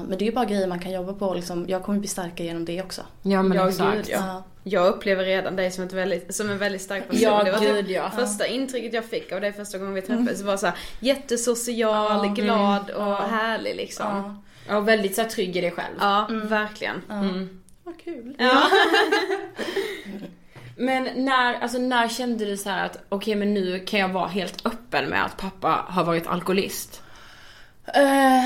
[0.09, 1.35] men det är ju bara grejer man kan jobba på.
[1.35, 3.03] Liksom, jag kommer bli starkare genom det också.
[3.23, 3.97] Ja men Ja, exakt.
[3.97, 4.43] gud, ja.
[4.67, 7.23] Jag upplever redan dig som, ett väldigt, som en väldigt stark person.
[7.23, 8.11] Ja, det var gud, typ ja.
[8.11, 10.43] första intrycket jag fick av dig första gången vi träffades.
[10.43, 14.07] var så här, jättesocial, glad och härlig liksom.
[14.07, 14.37] Ja,
[14.69, 16.49] Ja, och väldigt så här, trygg i dig själv.
[16.49, 17.03] verkligen.
[17.85, 18.37] Vad kul.
[20.77, 24.27] Men när, alltså när kände du så här att okej men nu kan jag vara
[24.29, 27.03] helt öppen med att pappa har varit alkoholist?
[27.87, 28.45] Eh,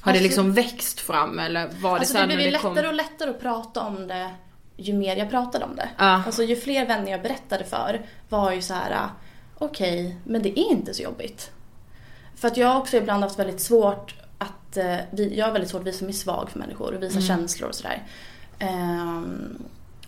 [0.00, 2.94] Har det liksom växt fram eller var det Alltså så det blev ju lättare och
[2.94, 4.30] lättare att prata om det
[4.76, 5.88] ju mer jag pratade om det.
[5.98, 6.22] Ja.
[6.26, 9.08] Alltså ju fler vänner jag berättade för var ju så här:
[9.58, 11.50] okej, men det är inte så jobbigt.
[12.36, 14.96] För att jag har också ibland haft väldigt svårt att, eh,
[15.32, 17.26] jag har väldigt svårt att visa mig svag för människor och visa Mm.
[17.26, 18.02] känslor och sådär.
[18.58, 19.58] Ehm,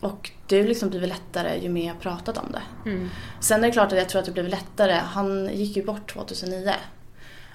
[0.01, 2.91] och det har liksom blivit lättare ju mer jag pratat om det.
[2.91, 3.11] Mm.
[3.41, 4.93] Sen är det klart att jag tror att det blev lättare.
[4.93, 6.75] Han gick ju bort 2009.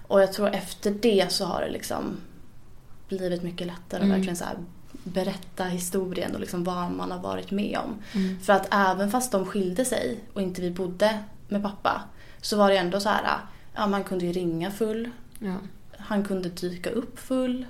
[0.08, 2.18] Och jag tror efter det så har det liksom
[3.08, 4.12] blivit mycket lättare Mm.
[4.12, 4.46] att verkligen så
[5.04, 7.96] berätta historien och liksom vad man har varit med om.
[8.14, 8.40] Mm.
[8.40, 12.02] För att även fast de skilde sig och inte vi bodde med pappa
[12.42, 13.38] så var det ändå så här,
[13.76, 15.10] ja man kunde ju ringa full.
[15.40, 15.56] Ja.
[15.98, 17.66] Han kunde dyka upp full.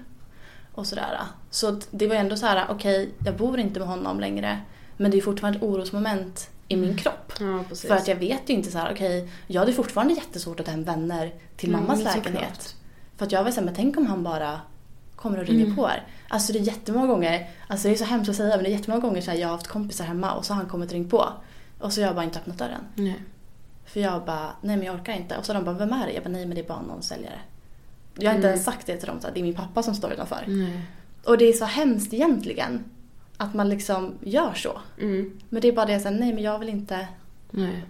[0.72, 1.20] Och sådär.
[1.50, 4.60] Så det var ändå så här, okej jag bor inte med honom längre.
[4.98, 7.34] Men det är fortfarande ett orosmoment i min kropp.
[7.40, 7.64] Ja.
[7.76, 10.72] För att jag vet ju inte så här, okej, jag hade fortfarande jättesvårt att ta
[10.72, 12.44] hem vänner till mammas Mm, lägenhet.
[12.62, 12.74] såklart.
[13.18, 14.62] För att jag var såhär, men tänk om han bara
[15.16, 15.76] kommer och ringer Mm.
[15.76, 16.04] på här.
[16.28, 18.72] Alltså det är jättemånga gånger, alltså det är så hemskt att säga men det är
[18.72, 20.94] jättemånga gånger så här, jag har haft kompisar hemma och så har han kommit och
[20.94, 21.26] ringt på.
[21.80, 22.82] Och så har jag bara inte öppnat dörren.
[22.96, 23.16] Nej.
[23.86, 25.38] För jag bara, nej men jag orkar inte.
[25.38, 26.14] Och så de bara, vem är det?
[26.14, 27.40] Jag bara, nej men det är bara någon säljare.
[28.20, 29.96] Jag har inte ens sagt det till dem, så här, det är min pappa som
[29.96, 30.44] står utanför.
[30.48, 30.82] Nej.
[31.24, 32.84] Och det är så hemskt egentligen.
[33.38, 34.82] Att man liksom gör så.
[35.02, 35.40] Mm.
[35.50, 37.08] Men det är bara det, här, nej men jag vill inte
[37.52, 37.84] Nej.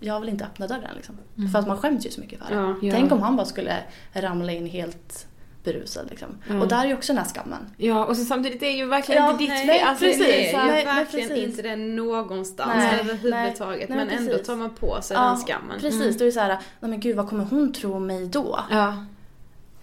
[0.00, 1.14] jag vill inte öppna dörren liksom.
[1.52, 2.60] För att man skäms ju så mycket för det.
[2.60, 2.74] Ja.
[2.82, 2.92] Ja.
[2.92, 3.76] Tänk om han bara skulle
[4.12, 5.26] ramla in helt
[5.64, 6.28] berusad liksom.
[6.48, 6.60] Ja.
[6.60, 7.70] Och där är ju också den här skammen.
[7.76, 9.88] Ja och så samtidigt är ju verkligen Ja, inte ditt nej, fel.
[9.88, 10.26] Alltså, precis.
[10.26, 11.44] det är Det ju- Nej, nej, verkligen precis.
[11.48, 13.88] inte det någonstans Nej, överhuvudtaget.
[13.88, 13.98] nej.
[13.98, 15.80] men Nej, ändå tar man på sig den skammen.
[15.80, 16.48] Precis, då är det så här,
[16.80, 18.60] nej men gud vad kommer hon tro om mig då?
[18.70, 19.04] Ja.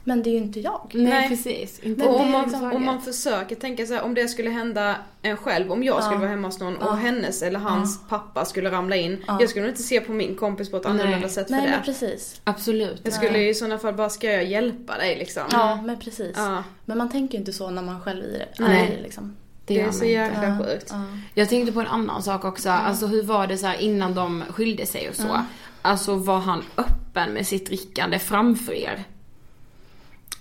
[0.04, 0.92] Men det är ju inte jag.
[0.94, 1.30] Nej, Nej.
[1.30, 1.80] precis.
[1.80, 4.50] Inte Och det om man, liksom- om man försöker tänka så här, om det skulle
[4.50, 6.20] hända en själv, om jag skulle Ja.
[6.20, 6.88] vara hemma hos någon Ja.
[6.90, 9.24] och hennes eller hans pappa skulle ramla in.
[9.28, 9.38] Ja.
[9.40, 11.30] Jag skulle nog inte se på min kompis på ett annorlunda Nej.
[11.30, 11.86] sätt för Nej men det.
[11.86, 12.42] precis.
[12.44, 13.02] Absolut.
[13.04, 15.44] Jag skulle i sådana fall bara, ska jag hjälpa dig liksom?
[15.52, 16.34] Ja men precis.
[16.38, 16.64] Ja.
[16.86, 18.48] Men man tänker ju inte så när man själv är i det.
[18.64, 18.94] Nej.
[18.98, 19.36] det liksom.
[19.66, 20.08] Det, gör är så inte.
[20.08, 20.88] jäkla Ja, sjukt.
[20.90, 21.04] ja.
[21.34, 22.70] Jag tänkte på en annan sak också.
[22.70, 25.42] Alltså hur var det så här innan de skilde sig och så?
[25.82, 29.04] Alltså var han öppen med sitt drickande framför er?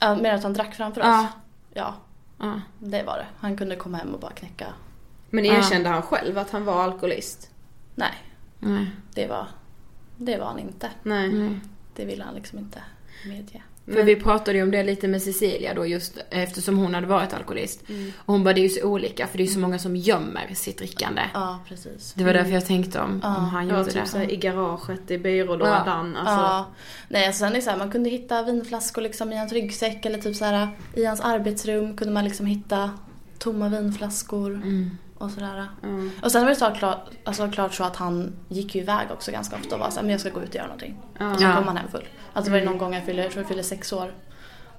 [0.01, 1.07] Ja, mer att han drack framför oss?
[1.07, 1.29] Ja.
[1.75, 1.95] Ja,
[2.39, 2.61] Ja.
[2.79, 3.27] det var det.
[3.39, 4.67] Han kunde komma hem och bara knäcka.
[5.31, 7.51] Men erkände han själv att han var alkoholist?
[7.95, 8.15] Nej,
[8.59, 8.91] Nej.
[9.15, 9.47] det var,
[10.17, 10.91] det var han inte.
[11.03, 11.33] Nej.
[11.33, 11.61] Nej.
[11.95, 12.83] Det ville han liksom inte
[13.27, 13.63] medge.
[13.93, 17.33] För vi pratade ju om det lite med Cecilia då just eftersom hon hade varit
[17.35, 17.89] alkoholist.
[17.89, 18.13] Mm.
[18.19, 19.97] Och hon bara det är ju så olika för det är ju så många som
[19.97, 21.23] gömmer sitt drickande.
[21.35, 22.13] Ja, precis.
[22.15, 24.09] Det var därför jag tänkte om, om han Ja, gjorde typ det.
[24.09, 26.17] såhär i garaget, i byrålådan.
[26.17, 26.35] Alltså.
[26.35, 26.67] Ja.
[27.09, 30.19] Nej, sen är det så här, man kunde hitta vinflaskor liksom i hans ryggsäck eller
[30.19, 32.91] typ så här i hans arbetsrum kunde man liksom hitta
[33.39, 34.91] tomma vinflaskor Mm.
[35.21, 35.69] Och sådär.
[35.83, 36.11] Mm.
[36.23, 39.33] Och sen var det så klart, alltså klart så att han gick ju iväg också
[39.33, 40.97] ganska ofta och var såhär, men jag ska gå ut och göra någonting.
[41.19, 41.33] Ja.
[41.33, 42.09] Och så kom han hem full.
[42.33, 44.15] Alltså var det någon gång jag fyllde, jag tror jag fyllde sex år.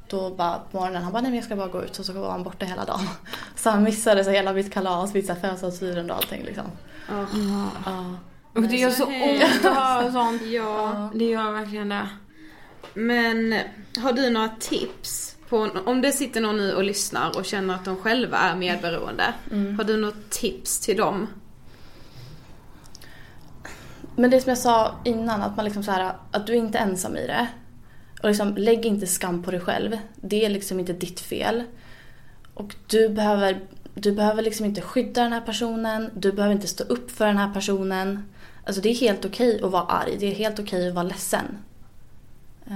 [0.08, 2.14] Då bara på morgonen, han bara nej men jag ska bara gå ut och så
[2.14, 3.08] var han borta hela dagen.
[3.56, 6.66] Så han missade så hela mitt kalas, mitt födelsedagsfirande och allting liksom.
[7.10, 7.26] Ja.
[7.86, 8.16] Ja.
[8.56, 10.42] Och det gör så ont att höra sånt.
[10.42, 11.10] Ja.
[11.14, 12.10] Det gör verkligen det.
[12.94, 13.56] Men
[14.02, 15.31] har du några tips?
[15.52, 19.34] På, om det sitter någon nu och lyssnar och känner att de själva är medberoende.
[19.78, 21.28] Har du något tips till dem?
[24.16, 26.78] Men det som jag sa innan, att man liksom så här, att du är inte
[26.78, 27.48] ensam i det.
[28.22, 29.98] Och liksom, lägg inte skam på dig själv.
[30.16, 31.64] Det är liksom inte ditt fel.
[32.54, 33.60] Och du behöver,
[33.94, 36.10] du behöver liksom inte skydda den här personen.
[36.16, 38.24] Du behöver inte stå upp för den här personen.
[38.66, 40.18] Alltså det är helt okej att vara arg.
[40.20, 41.46] Det är helt okej att vara ledsen.
[42.68, 42.76] Eh,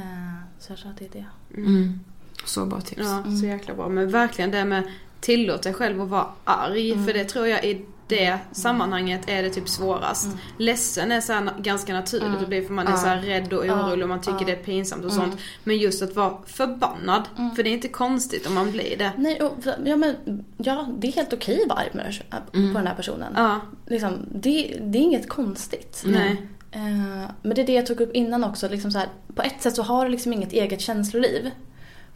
[0.59, 1.26] Så jag tror att det är det.
[1.57, 1.99] Mm.
[2.46, 3.02] Så bra tips.
[3.04, 3.89] Ja, så jäkla bra.
[3.89, 4.84] Men verkligen det med
[5.20, 7.06] tillåt dig själv att vara arg.
[7.06, 10.28] För det tror jag i det sammanhanget är det typ svårast.
[10.58, 14.04] Ledsen är så ganska naturligt det blir för man är så här rädd och orolig
[14.04, 15.38] och man tycker det är pinsamt och sånt.
[15.64, 17.24] Men just att vara förbannad.
[17.56, 19.12] För det är inte konstigt om man blir det.
[19.18, 19.54] Nej, och,
[19.86, 20.16] ja, men,
[20.58, 22.22] ja, det är helt okej att vara arg med,
[22.52, 23.34] på den här personen.
[23.36, 26.04] Ja, Liksom, det, det är inget konstigt.
[26.06, 26.41] nej.
[26.72, 28.70] Eh, men det är det jag tog upp innan också.
[28.70, 31.52] Liksom så här, på ett sätt så har du liksom inget eget känsloliv.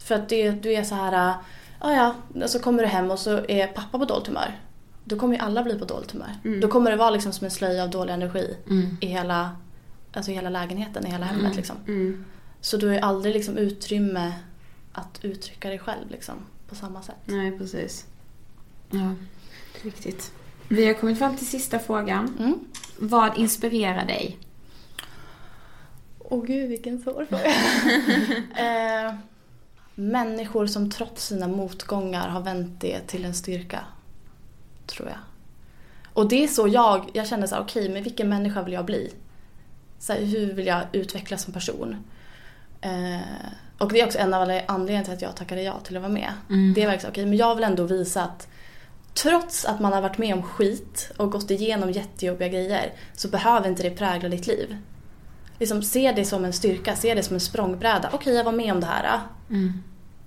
[0.00, 1.34] För att det, du är så här,
[1.80, 4.60] ja ja, så kommer du hem och så är pappa på dåligt humör.
[5.04, 6.60] Då kommer ju alla bli på dåligt humör.
[6.60, 8.56] Då kommer det vara liksom som en slöja av dålig energi
[9.00, 9.50] i hela,
[10.12, 11.56] alltså i hela lägenheten, i hela hemmet.
[11.56, 11.76] Liksom.
[11.86, 12.24] Mm.
[12.60, 14.32] Så du har ju aldrig liksom utrymme
[14.92, 16.34] att uttrycka dig själv liksom,
[16.68, 17.16] på samma sätt.
[17.24, 18.06] Nej, precis.
[18.90, 19.14] Ja.
[19.82, 20.32] Viktigt.
[20.68, 22.36] Vi har kommit fram till sista frågan.
[22.38, 22.58] Mm.
[22.98, 24.38] Vad inspirerar dig?
[26.18, 27.44] Åh gud vilken svår fråga.
[29.06, 29.14] eh,
[30.00, 33.80] människor som trots sina motgångar har vänt det till en styrka.
[34.86, 35.18] Tror jag.
[36.12, 38.84] Och det är så jag, jag känner så här, okej men vilken människa vill jag
[38.84, 39.12] bli?
[39.98, 41.96] Så här, hur vill jag utvecklas som person?
[42.80, 43.20] Eh,
[43.78, 46.02] och det är också en av alla anledningarna till att jag tackade ja till att
[46.02, 46.32] vara med.
[46.74, 48.48] Det är verkligen okej men jag vill ändå visa att
[49.14, 53.68] trots att man har varit med om skit och gått igenom jättejobbiga grejer så behöver
[53.68, 54.76] inte det prägla ditt liv
[55.60, 58.10] liksom, se det som en styrka, se det som en språngbräda.
[58.12, 59.20] Okej, jag var med om det här.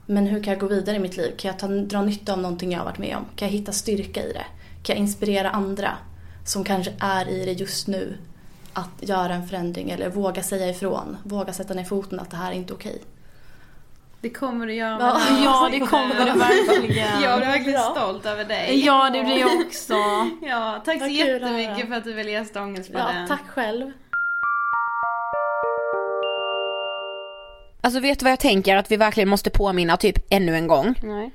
[0.06, 1.34] Men hur kan jag gå vidare i mitt liv?
[1.38, 3.26] Kan jag ta, dra nytta av någonting jag har varit med om?
[3.36, 4.46] Kan jag hitta styrka i det?
[4.84, 5.92] Kan jag inspirera andra
[6.46, 8.18] som kanske är i det just nu
[8.74, 11.18] att göra en förändring eller våga säga ifrån?
[11.24, 13.02] Våga sätta ner foten att det här är inte okej.
[14.22, 17.22] Det kommer du göra Ja, Ja, det kommer det verkligen.
[17.22, 18.86] Jag blir verkligen stolt över dig.
[18.86, 19.94] Ja, det blir jag också.
[20.42, 23.22] Ja, tack så jättemycket för att du ville gästa Ångestpodden.
[23.22, 23.92] Ja, tack själv.
[27.84, 30.96] Alltså vet du vad jag tänker att vi verkligen måste påminna typ ännu en gång?
[31.04, 31.32] Nej.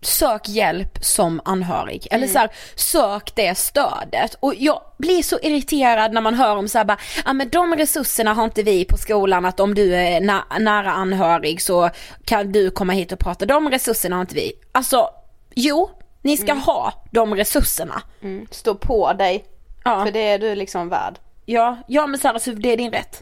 [0.00, 2.06] Sök hjälp som anhörig.
[2.10, 4.34] Eller så här, sök det stödet.
[4.40, 7.76] Och jag blir så irriterad när man hör om så här bara, ja men de
[7.76, 11.90] resurserna har inte vi på skolan att om du är na- nära anhörig så
[12.24, 13.46] kan du komma hit och prata.
[13.46, 14.52] De resurserna har inte vi.
[14.72, 15.08] Alltså,
[15.54, 15.90] jo,
[16.22, 18.02] ni ska ha de resurserna.
[18.50, 19.44] Stå på dig.
[19.84, 20.04] Ja.
[20.04, 21.18] För det är du liksom värd.
[21.44, 23.20] Ja, ja men så här, alltså, det är din rätt.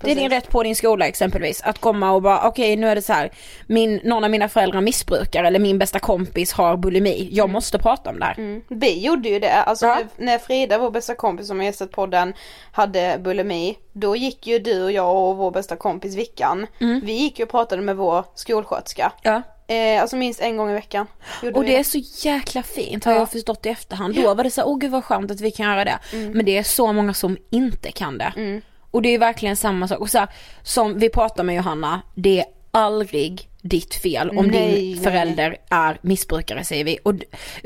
[0.00, 2.94] Det är din rätt på din skola exempelvis att komma och bara okej nu är
[2.94, 3.30] det så här.
[3.66, 7.28] Min, någon av mina föräldrar missbrukar eller min bästa kompis har bulimi.
[7.32, 8.60] Jag måste prata om det här.
[8.68, 9.52] Vi gjorde ju det.
[9.52, 9.98] Alltså Ja.
[10.16, 12.32] när Frida, vår bästa kompis som har gästat podden,
[12.72, 13.78] hade bulimi.
[13.92, 16.66] Då gick ju du och jag och vår bästa kompis Vickan.
[16.78, 19.12] Vi gick ju och pratade med vår skolsköterska.
[19.22, 19.42] Ja.
[19.68, 21.06] Eh, alltså minst en gång i veckan.
[21.42, 24.14] Gjorde Och vi det är så jäkla fint har jag förstått i efterhand.
[24.14, 25.98] Då var det så åh gud vad skönt att vi kan göra det.
[26.12, 28.60] Men det är så många som inte kan det.
[28.96, 30.00] Och det är verkligen samma sak.
[30.00, 30.28] Och så här,
[30.62, 35.04] som vi pratar med Johanna, det är aldrig ditt fel om Nej, din nej.
[35.04, 36.98] förälder är missbrukare säger vi.
[37.02, 37.14] Och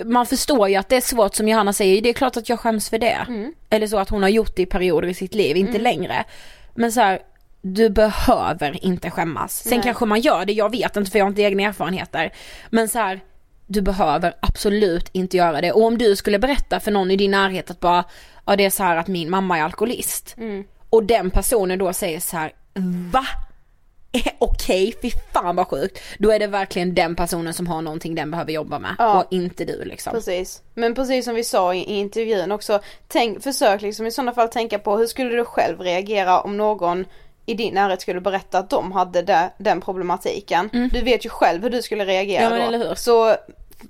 [0.05, 2.61] man förstår ju att det är svårt som Johanna säger, det är klart att jag
[2.61, 3.19] skäms för det.
[3.71, 6.25] Eller så att hon har gjort det i perioder i sitt liv, inte längre.
[6.75, 7.19] Men så här,
[7.63, 9.63] du behöver inte skämmas.
[9.69, 12.33] Sen kanske man gör det, jag vet inte för jag har inte egna erfarenheter.
[12.71, 13.21] Men så här,
[13.67, 15.73] du behöver absolut inte göra det.
[15.73, 18.05] Och om du skulle berätta för någon i din närhet att bara,
[18.47, 20.37] ja det är så här att min mamma är alkoholist.
[20.91, 22.53] Och den personen då säger så här,
[23.13, 23.25] va?
[24.39, 26.01] Okej, fy fan vad sjukt.
[26.19, 28.95] Då är det verkligen den personen som har någonting den behöver jobba med.
[28.99, 29.21] Ja.
[29.21, 30.13] Och inte du liksom.
[30.13, 30.63] Precis.
[30.75, 34.49] Men precis som vi sa i, i intervjun också, tänk, försök liksom i sådana fall
[34.49, 37.05] tänka på hur skulle du själv reagera om någon
[37.47, 40.71] i din närhet skulle berätta att de hade det, den problematiken.
[40.93, 42.73] Du vet ju själv hur du skulle reagera Mm.
[42.73, 42.95] Ja, då.
[42.95, 43.37] Så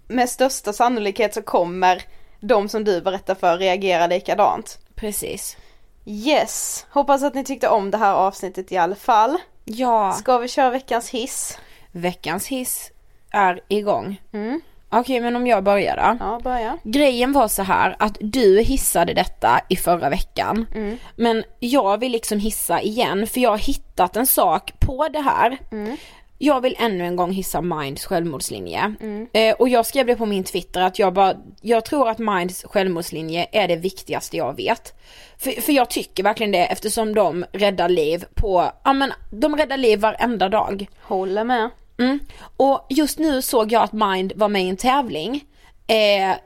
[0.09, 2.03] med största sannolikhet så kommer
[2.41, 4.79] de som du berättar för reagera likadant.
[4.95, 5.57] Precis.
[6.05, 9.39] Yes, hoppas att ni tyckte om det här avsnittet i alla fall.
[9.65, 10.13] Ja.
[10.13, 11.59] Ska vi köra veckans hiss?
[11.93, 12.91] Veckans hiss
[13.31, 14.21] är igång.
[14.33, 14.61] Mm.
[14.93, 16.25] Okej, men om jag börjar då.
[16.25, 16.79] Ja, börja.
[16.83, 20.67] Grejen var så här att du hissade detta i förra veckan.
[20.75, 20.99] Mm.
[21.17, 25.59] Men jag vill liksom hissa igen för jag har hittat en sak på det här.
[25.73, 25.97] Mm.
[26.43, 28.95] Jag vill ännu en gång hissa Minds självmordslinje.
[29.33, 32.65] Eh, och jag skrev det på min Twitter att jag bara, jag tror att Minds
[32.65, 34.95] självmordslinje är det viktigaste jag vet.
[35.39, 39.77] För, för jag tycker verkligen det eftersom de räddar liv på, ja men de räddar
[39.77, 40.87] liv varenda dag.
[41.03, 41.71] Håller med.
[41.99, 42.19] Mm.
[42.57, 45.45] Och just nu såg jag att Mind var med i en tävling
[45.87, 46.37] eh,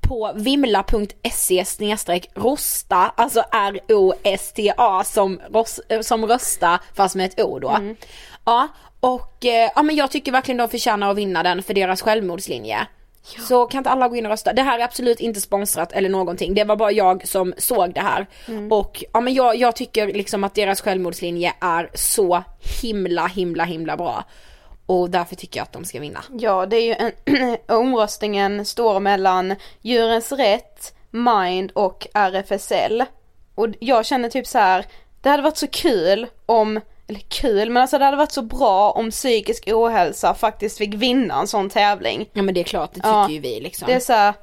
[0.00, 1.64] på vimla.se
[2.34, 5.40] rosta, alltså R-O-S-T-A som,
[5.88, 7.78] eh, som rösta fast med ett O då.
[8.44, 8.68] Ja,
[9.02, 12.86] och eh, ja men jag tycker verkligen de förtjänar att vinna den för deras självmordslinje.
[13.48, 14.52] Så kan inte alla gå in och rösta?
[14.52, 16.54] Det här är absolut inte sponsrat eller någonting.
[16.54, 18.26] Det var bara jag som såg det här.
[18.70, 22.42] Och ja men jag, jag tycker liksom att deras självmordslinje är så
[22.82, 24.24] himla himla himla bra.
[24.86, 26.24] Och därför tycker jag att de ska vinna.
[26.30, 33.04] Ja, det är ju en, omröstningen står mellan Djurens Rätt, Mind och RFSL.
[33.54, 34.86] Och jag känner typ så här,
[35.22, 38.90] det hade varit så kul om, eller kul, men alltså det hade varit så bra
[38.90, 42.28] om psykisk ohälsa faktiskt fick vinna en sån tävling.
[42.32, 43.86] Ja men det är klart, det tycker Ja, ju vi liksom.
[43.86, 44.34] Det är så här,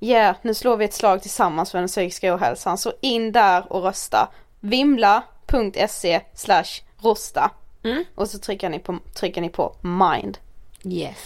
[0.00, 3.82] yeah, nu slår vi ett slag tillsammans för den psykiska ohälsan, så in där och
[3.82, 4.28] rösta.
[4.60, 7.50] Vimla.se slash rosta.
[7.84, 8.04] Mm.
[8.14, 10.38] Och så trycker ni på, trycker ni på mind.
[10.84, 11.16] Yes.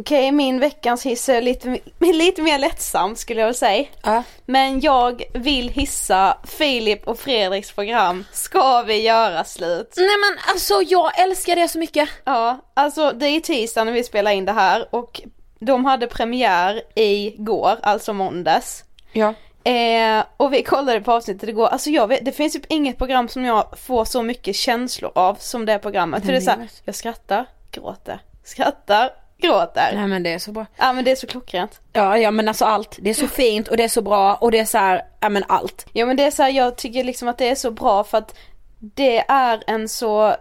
[0.00, 3.86] Okej, min veckans hiss är lite, lite mer lättsam skulle jag väl säga.
[4.02, 4.22] Ja.
[4.46, 9.94] Men jag vill hissa Filip och Fredriks program Ska vi göra slut?
[9.96, 12.08] Nej men alltså jag älskar det så mycket.
[12.24, 15.20] Ja, alltså det är tisdag när vi spelar in det här och
[15.58, 18.84] de hade premiär igår, alltså måndags.
[19.12, 19.34] Ja.
[19.70, 23.28] Eh, och vi kollade på avsnittet igår, alltså jag vet, det finns typ inget program
[23.28, 26.24] som jag får så mycket känslor av som det programmet.
[26.24, 29.92] För det är såhär, jag skrattar, gråter, skrattar, gråter.
[29.94, 30.66] Nej men det är så bra.
[30.76, 31.80] Ja men det är så klockrent.
[31.92, 32.98] Ja ja men alltså allt.
[33.00, 35.28] Det är så fint och det är så bra och det är så här, ja
[35.28, 35.86] men allt.
[35.92, 38.18] Ja men det är så här, jag tycker liksom att det är så bra för
[38.18, 38.34] att
[38.78, 40.36] det är en så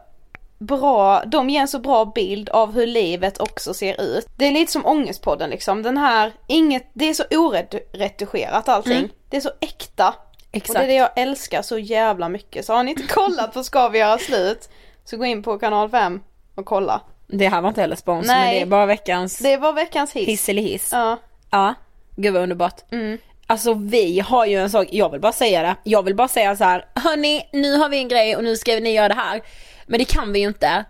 [0.59, 4.27] bra, de ger en så bra bild av hur livet också ser ut.
[4.35, 9.09] Det är lite som Ångestpodden liksom, den här, inget, det är så oretuscherat allting.
[9.29, 10.07] Det är så äkta.
[10.07, 10.15] Och
[10.51, 10.79] det Exakt.
[10.79, 12.65] är det jag älskar så jävla mycket.
[12.65, 14.69] Så har ni inte kollat på Ska vi göra slut?
[15.05, 16.21] Så gå in på kanal 5
[16.55, 17.01] och kolla.
[17.31, 18.55] Det här var inte heller spons men Nej.
[18.55, 20.27] det är bara veckans Det var veckans hiss.
[20.27, 20.89] hiss eller hiss.
[20.91, 21.17] Ja.
[21.51, 21.73] Ja,
[22.15, 22.91] gud vad underbart.
[22.91, 23.17] Mm.
[23.47, 25.75] Alltså vi har ju en sak, jag vill bara säga det.
[25.83, 28.71] Jag vill bara säga så här, hörni nu har vi en grej och nu ska
[28.79, 29.41] ni göra det här.
[29.87, 30.85] Men det kan vi ju inte.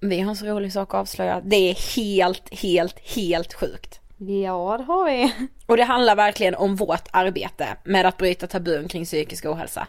[0.00, 1.40] Vi har en så rolig sak att avslöja.
[1.44, 4.00] Det är helt, helt, helt sjukt.
[4.18, 5.32] Ja det har vi.
[5.66, 9.86] Och det handlar verkligen om vårt arbete med att bryta tabun kring psykisk ohälsa.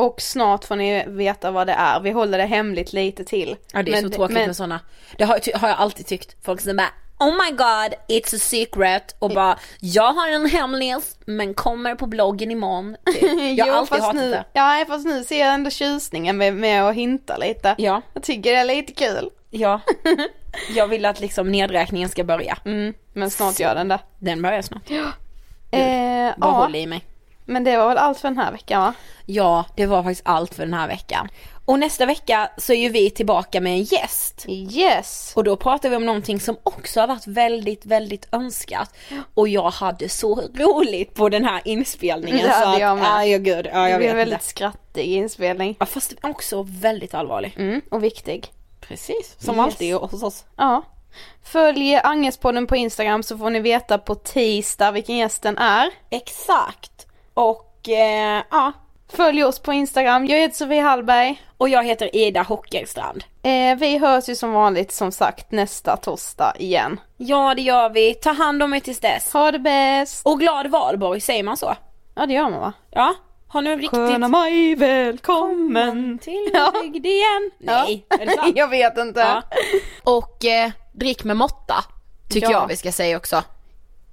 [0.00, 2.00] Och snart får ni veta vad det är.
[2.00, 3.56] Vi håller det hemligt lite till.
[3.72, 4.80] Ja det är Men så tråkigt men- med sådana.
[5.18, 6.36] Det har, har jag alltid tyckt.
[6.44, 6.88] Folk som bara
[7.18, 12.06] Oh my god, it's a secret och bara jag har en hemlis men kommer på
[12.06, 12.96] bloggen imorgon.
[13.20, 13.58] Typ.
[13.58, 14.44] Jag har alltid hatat nu, det.
[14.52, 17.74] Ja fast nu ser jag ändå tjusningen med, med att hinta lite.
[17.78, 19.30] Ja, Jag tycker det är lite kul.
[19.50, 19.80] ja.
[20.74, 22.58] Jag vill att liksom nedräkningen ska börja.
[22.64, 23.98] Mm, men snart gör den det.
[24.18, 24.90] Den börjar snart.
[24.90, 24.98] Eh,
[25.70, 27.04] Bara ja, håll i mig.
[27.44, 28.94] Men det var väl allt för den här veckan va?
[29.26, 31.28] Ja, det var faktiskt allt för den här veckan.
[31.64, 34.44] Och nästa vecka så är ju vi tillbaka med en gäst.
[34.48, 35.32] Yes!
[35.36, 38.94] Och då pratar vi om någonting som också har varit väldigt, väldigt önskat.
[39.34, 42.46] Och jag hade så roligt på den här inspelningen.
[42.46, 43.06] Det hade så att, jag med.
[43.06, 44.44] Ja, ja, gud, det jag blir en vet väldigt inte.
[44.44, 45.76] skrattig inspelning.
[45.80, 47.54] Ja, fast också väldigt allvarlig.
[47.58, 48.52] Mm, och viktig.
[48.80, 49.64] Precis, som Yes.
[49.64, 50.44] alltid hos oss.
[50.56, 50.82] Ja.
[51.44, 55.90] Följ Angespodden på Instagram så får ni veta på tisdag vilken gästen är.
[56.10, 56.99] Exakt.
[57.34, 58.72] Och eh, ja,
[59.12, 61.42] Följ oss på Instagram, jag heter Sofie Hallberg.
[61.56, 63.24] och jag heter Ida Hockerstrand.
[63.42, 67.00] Eh, vi hörs ju som vanligt som sagt nästa torsdag igen.
[67.16, 68.14] Ja, det gör vi.
[68.14, 69.32] Ta hand om er tills dess.
[69.32, 70.26] Ha det bäst!
[70.26, 71.74] Och glad valborg, säger man så?
[72.14, 72.72] Ja det gör man va?
[72.90, 73.14] Ja,
[73.48, 73.98] ha nu en riktigt...
[73.98, 76.18] Sköna maj, välkommen!
[76.18, 76.72] till Ja.
[76.82, 77.50] bygd igen.
[77.58, 78.52] Nej, är det sant?
[78.56, 79.20] jag vet inte.
[79.20, 79.42] Ja.
[80.04, 81.84] Och eh, drick med måtta,
[82.30, 82.60] tycker Ja.
[82.60, 83.42] jag vi ska säga också.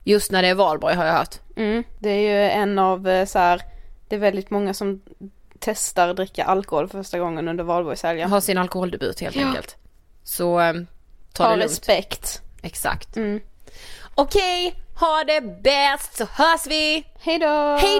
[0.04, 1.36] Just när det är valborg har jag hört.
[1.58, 3.62] Mm, det är ju en av eh, så här,
[4.08, 5.02] det är väldigt många som
[5.60, 8.30] testar att dricka alkohol för första gången under valborgshelgen.
[8.30, 9.48] Ha sin alkoholdebut helt Ja.
[9.48, 9.76] enkelt.
[10.24, 10.74] Så eh,
[11.34, 11.72] ta Ha det lugnt.
[11.72, 12.42] respekt.
[12.62, 13.18] Exakt.
[13.18, 13.42] Mm.
[14.16, 17.06] Okej, ha det bäst så hörs vi.
[17.20, 17.78] Hejdå!
[17.82, 18.00] Hej